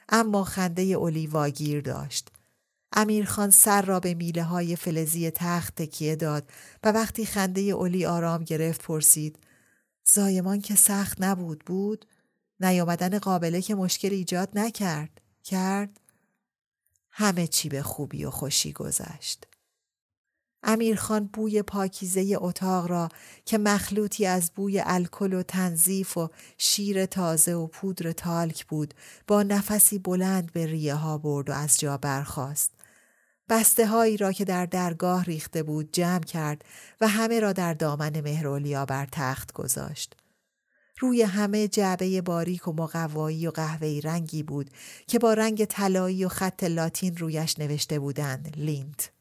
اما 0.09 0.43
خنده 0.43 0.81
اولی 0.81 1.27
واگیر 1.27 1.81
داشت. 1.81 2.31
امیرخان 2.93 3.49
سر 3.49 3.81
را 3.81 3.99
به 3.99 4.13
میله 4.13 4.43
های 4.43 4.75
فلزی 4.75 5.31
تخت 5.31 5.75
تکیه 5.75 6.15
داد 6.15 6.49
و 6.83 6.91
وقتی 6.91 7.25
خنده 7.25 7.61
اولی 7.61 8.05
آرام 8.05 8.43
گرفت 8.43 8.83
پرسید 8.83 9.39
زایمان 10.13 10.61
که 10.61 10.75
سخت 10.75 11.21
نبود 11.21 11.59
بود؟ 11.65 12.05
نیامدن 12.59 13.19
قابله 13.19 13.61
که 13.61 13.75
مشکل 13.75 14.11
ایجاد 14.11 14.49
نکرد؟ 14.53 15.21
کرد؟ 15.43 15.99
همه 17.11 17.47
چی 17.47 17.69
به 17.69 17.83
خوبی 17.83 18.25
و 18.25 18.31
خوشی 18.31 18.73
گذشت. 18.73 19.47
امیرخان 20.63 21.29
بوی 21.33 21.61
پاکیزه 21.61 22.35
اتاق 22.37 22.87
را 22.87 23.09
که 23.45 23.57
مخلوطی 23.57 24.25
از 24.25 24.51
بوی 24.55 24.81
الکل 24.85 25.33
و 25.33 25.43
تنظیف 25.43 26.17
و 26.17 26.29
شیر 26.57 27.05
تازه 27.05 27.53
و 27.53 27.67
پودر 27.67 28.11
تالک 28.11 28.65
بود 28.65 28.93
با 29.27 29.43
نفسی 29.43 29.99
بلند 29.99 30.53
به 30.53 30.65
ریه 30.65 30.95
ها 30.95 31.17
برد 31.17 31.49
و 31.49 31.53
از 31.53 31.79
جا 31.79 31.97
برخاست. 31.97 32.76
بسته 33.49 33.87
هایی 33.87 34.17
را 34.17 34.31
که 34.31 34.45
در 34.45 34.65
درگاه 34.65 35.23
ریخته 35.23 35.63
بود 35.63 35.91
جمع 35.91 36.23
کرد 36.23 36.65
و 37.01 37.07
همه 37.07 37.39
را 37.39 37.53
در 37.53 37.73
دامن 37.73 38.21
مهرولیا 38.21 38.85
بر 38.85 39.07
تخت 39.11 39.51
گذاشت. 39.51 40.15
روی 40.99 41.21
همه 41.21 41.67
جعبه 41.67 42.21
باریک 42.21 42.67
و 42.67 42.73
مقوایی 42.73 43.47
و 43.47 43.51
قهوه‌ای 43.51 44.01
رنگی 44.01 44.43
بود 44.43 44.71
که 45.07 45.19
با 45.19 45.33
رنگ 45.33 45.65
طلایی 45.65 46.25
و 46.25 46.29
خط 46.29 46.63
لاتین 46.63 47.17
رویش 47.17 47.59
نوشته 47.59 47.99
بودند 47.99 48.53
لینت. 48.57 49.11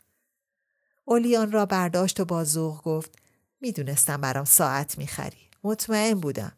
اولیان 1.05 1.53
را 1.53 1.67
برداشت 1.67 2.21
و 2.21 2.25
با 2.25 2.45
ذوق 2.45 2.83
گفت 2.83 3.19
می‌دونستم 3.61 4.21
برام 4.21 4.45
ساعت 4.45 4.99
می‌خری. 4.99 5.51
مطمئن 5.65 6.15
بودم. 6.15 6.53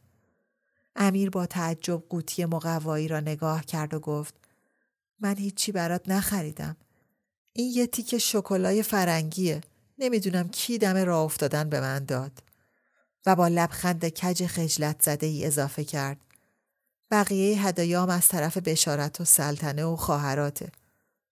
امیر 0.96 1.30
با 1.30 1.46
تعجب 1.46 2.02
قوطی 2.08 2.44
مقوایی 2.44 3.08
را 3.08 3.20
نگاه 3.20 3.64
کرد 3.64 3.94
و 3.94 4.00
گفت 4.00 4.34
من 5.20 5.36
هیچی 5.36 5.72
برات 5.72 6.08
نخریدم. 6.08 6.76
این 7.58 7.70
یه 7.70 7.86
تیک 7.86 8.18
شکلای 8.18 8.82
فرنگیه. 8.82 9.60
نمی‌دونم 9.98 10.48
کی 10.48 10.78
دم 10.78 10.96
راه 10.96 11.24
افتادن 11.24 11.68
به 11.68 11.80
من 11.80 12.04
داد. 12.04 12.42
و 13.26 13.36
با 13.36 13.48
لبخند 13.48 14.08
کج 14.08 14.46
خجلت 14.46 15.02
زده 15.02 15.26
ای 15.26 15.44
اضافه 15.46 15.84
کرد. 15.84 16.16
بقیه 17.10 17.66
هدایام 17.66 18.10
از 18.10 18.28
طرف 18.28 18.56
بشارت 18.56 19.20
و 19.20 19.24
سلطنه 19.24 19.84
و 19.84 19.96
خواهراته. 19.96 20.72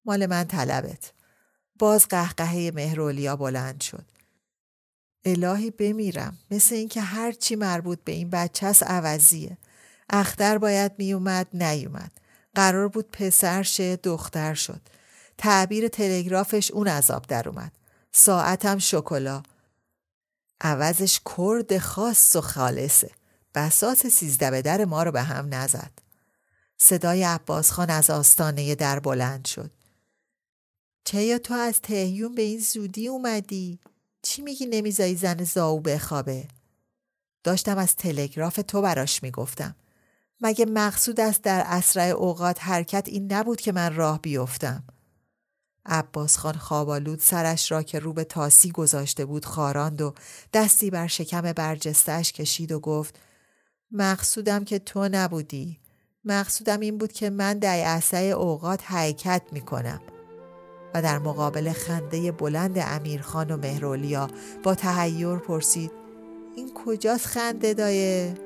مال 0.05 0.27
من 0.27 0.45
طلبت. 0.45 1.13
باز 1.79 2.09
قهقهه 2.09 2.73
مهرولیا 2.75 3.37
بلند 3.37 3.81
شد. 3.81 4.05
الهی 5.25 5.71
بمیرم 5.71 6.39
مثل 6.51 6.75
اینکه 6.75 7.01
هر 7.01 7.33
چی 7.33 7.57
مربوط 7.57 7.99
به 8.05 8.13
این 8.13 8.31
بچه 8.31 8.67
است 8.67 8.83
عوضیه. 8.83 9.59
اختر 10.11 10.59
باید 10.59 10.93
میومد 10.99 11.47
نیومد. 11.53 12.13
قرار 12.55 12.89
بود 12.89 13.11
پسر 13.11 13.63
شه 13.63 13.97
دختر 13.97 14.55
شد. 14.55 14.81
تعبیر 15.39 15.89
تلگرافش 15.89 16.71
اون 16.71 16.89
عذاب 16.89 17.27
در 17.27 17.49
اومد. 17.49 17.73
ساعتم 18.13 18.79
شکلا. 18.79 19.43
عوضش 20.61 21.21
کرد 21.37 21.79
خاص 21.79 22.37
و 22.37 22.41
خالصه. 22.41 23.11
بساط 23.55 24.07
سیزده 24.07 24.51
به 24.51 24.63
در 24.63 24.85
ما 24.85 25.03
رو 25.03 25.13
به 25.13 25.23
هم 25.23 25.55
نزد. 25.55 25.93
صدای 26.79 27.23
عباس 27.23 27.71
خان 27.71 27.91
از 27.91 28.11
آستانه 28.11 28.75
در 28.75 29.01
بلند 29.01 29.47
شد. 29.47 29.71
چه 31.05 31.39
تو 31.39 31.55
از 31.55 31.81
تهیون 31.81 32.35
به 32.35 32.43
این 32.43 32.59
زودی 32.59 33.09
اومدی؟ 33.09 33.81
چی 34.23 34.43
میگی 34.43 34.67
نمیزایی 34.67 35.15
زن 35.15 35.45
زاو 35.45 35.81
بخوابه؟ 35.81 36.49
داشتم 37.45 37.79
از 37.79 37.97
تلگراف 37.97 38.61
تو 38.69 38.83
براش 38.83 39.23
می‌گفتم. 39.23 39.75
مگه 40.41 40.67
مقصود 40.67 41.21
است 41.21 41.43
در 41.43 41.63
اسرع 41.67 42.05
اوقات 42.05 42.65
حرکت 42.65 43.09
این 43.09 43.33
نبود 43.33 43.61
که 43.61 43.73
من 43.73 43.95
راه 43.95 44.21
بیفتم؟ 44.23 44.85
عباس 45.87 46.39
خان 46.39 46.55
خوابالود 46.55 47.21
سرش 47.21 47.73
را 47.73 47.83
که 47.83 47.99
رو 47.99 48.13
به 48.13 48.25
تاسی 48.25 48.71
گذاشته 48.71 49.25
بود 49.25 49.45
خاراند 49.45 50.03
و 50.03 50.15
دستی 50.53 50.91
بر 50.91 51.07
شکم 51.07 51.41
برجستش 51.41 52.33
کشید 52.33 52.73
و 52.73 52.81
گفت 52.81 53.19
مقصودم 53.91 54.65
که 54.65 54.79
تو 54.79 55.09
نبودی. 55.13 55.79
مقصودم 56.25 56.81
این 56.81 56.99
بود 56.99 57.13
که 57.13 57.31
من 57.31 57.59
در 57.59 57.83
اسرع 57.87 58.23
اوقات 58.23 58.81
حرکت 58.85 59.43
می‌کنم. 59.53 60.01
و 60.95 61.03
در 61.03 61.19
مقابل 61.19 61.73
خنده 61.73 62.33
بلند 62.33 62.79
امیرخان 62.79 63.51
و 63.51 63.57
مهرولیا 63.57 64.31
با 64.63 64.75
تهیور 64.75 65.39
پرسید 65.39 65.91
این 66.57 66.71
کجاست 66.75 67.27
خنده 67.27 67.75
دایه؟ 67.75 68.46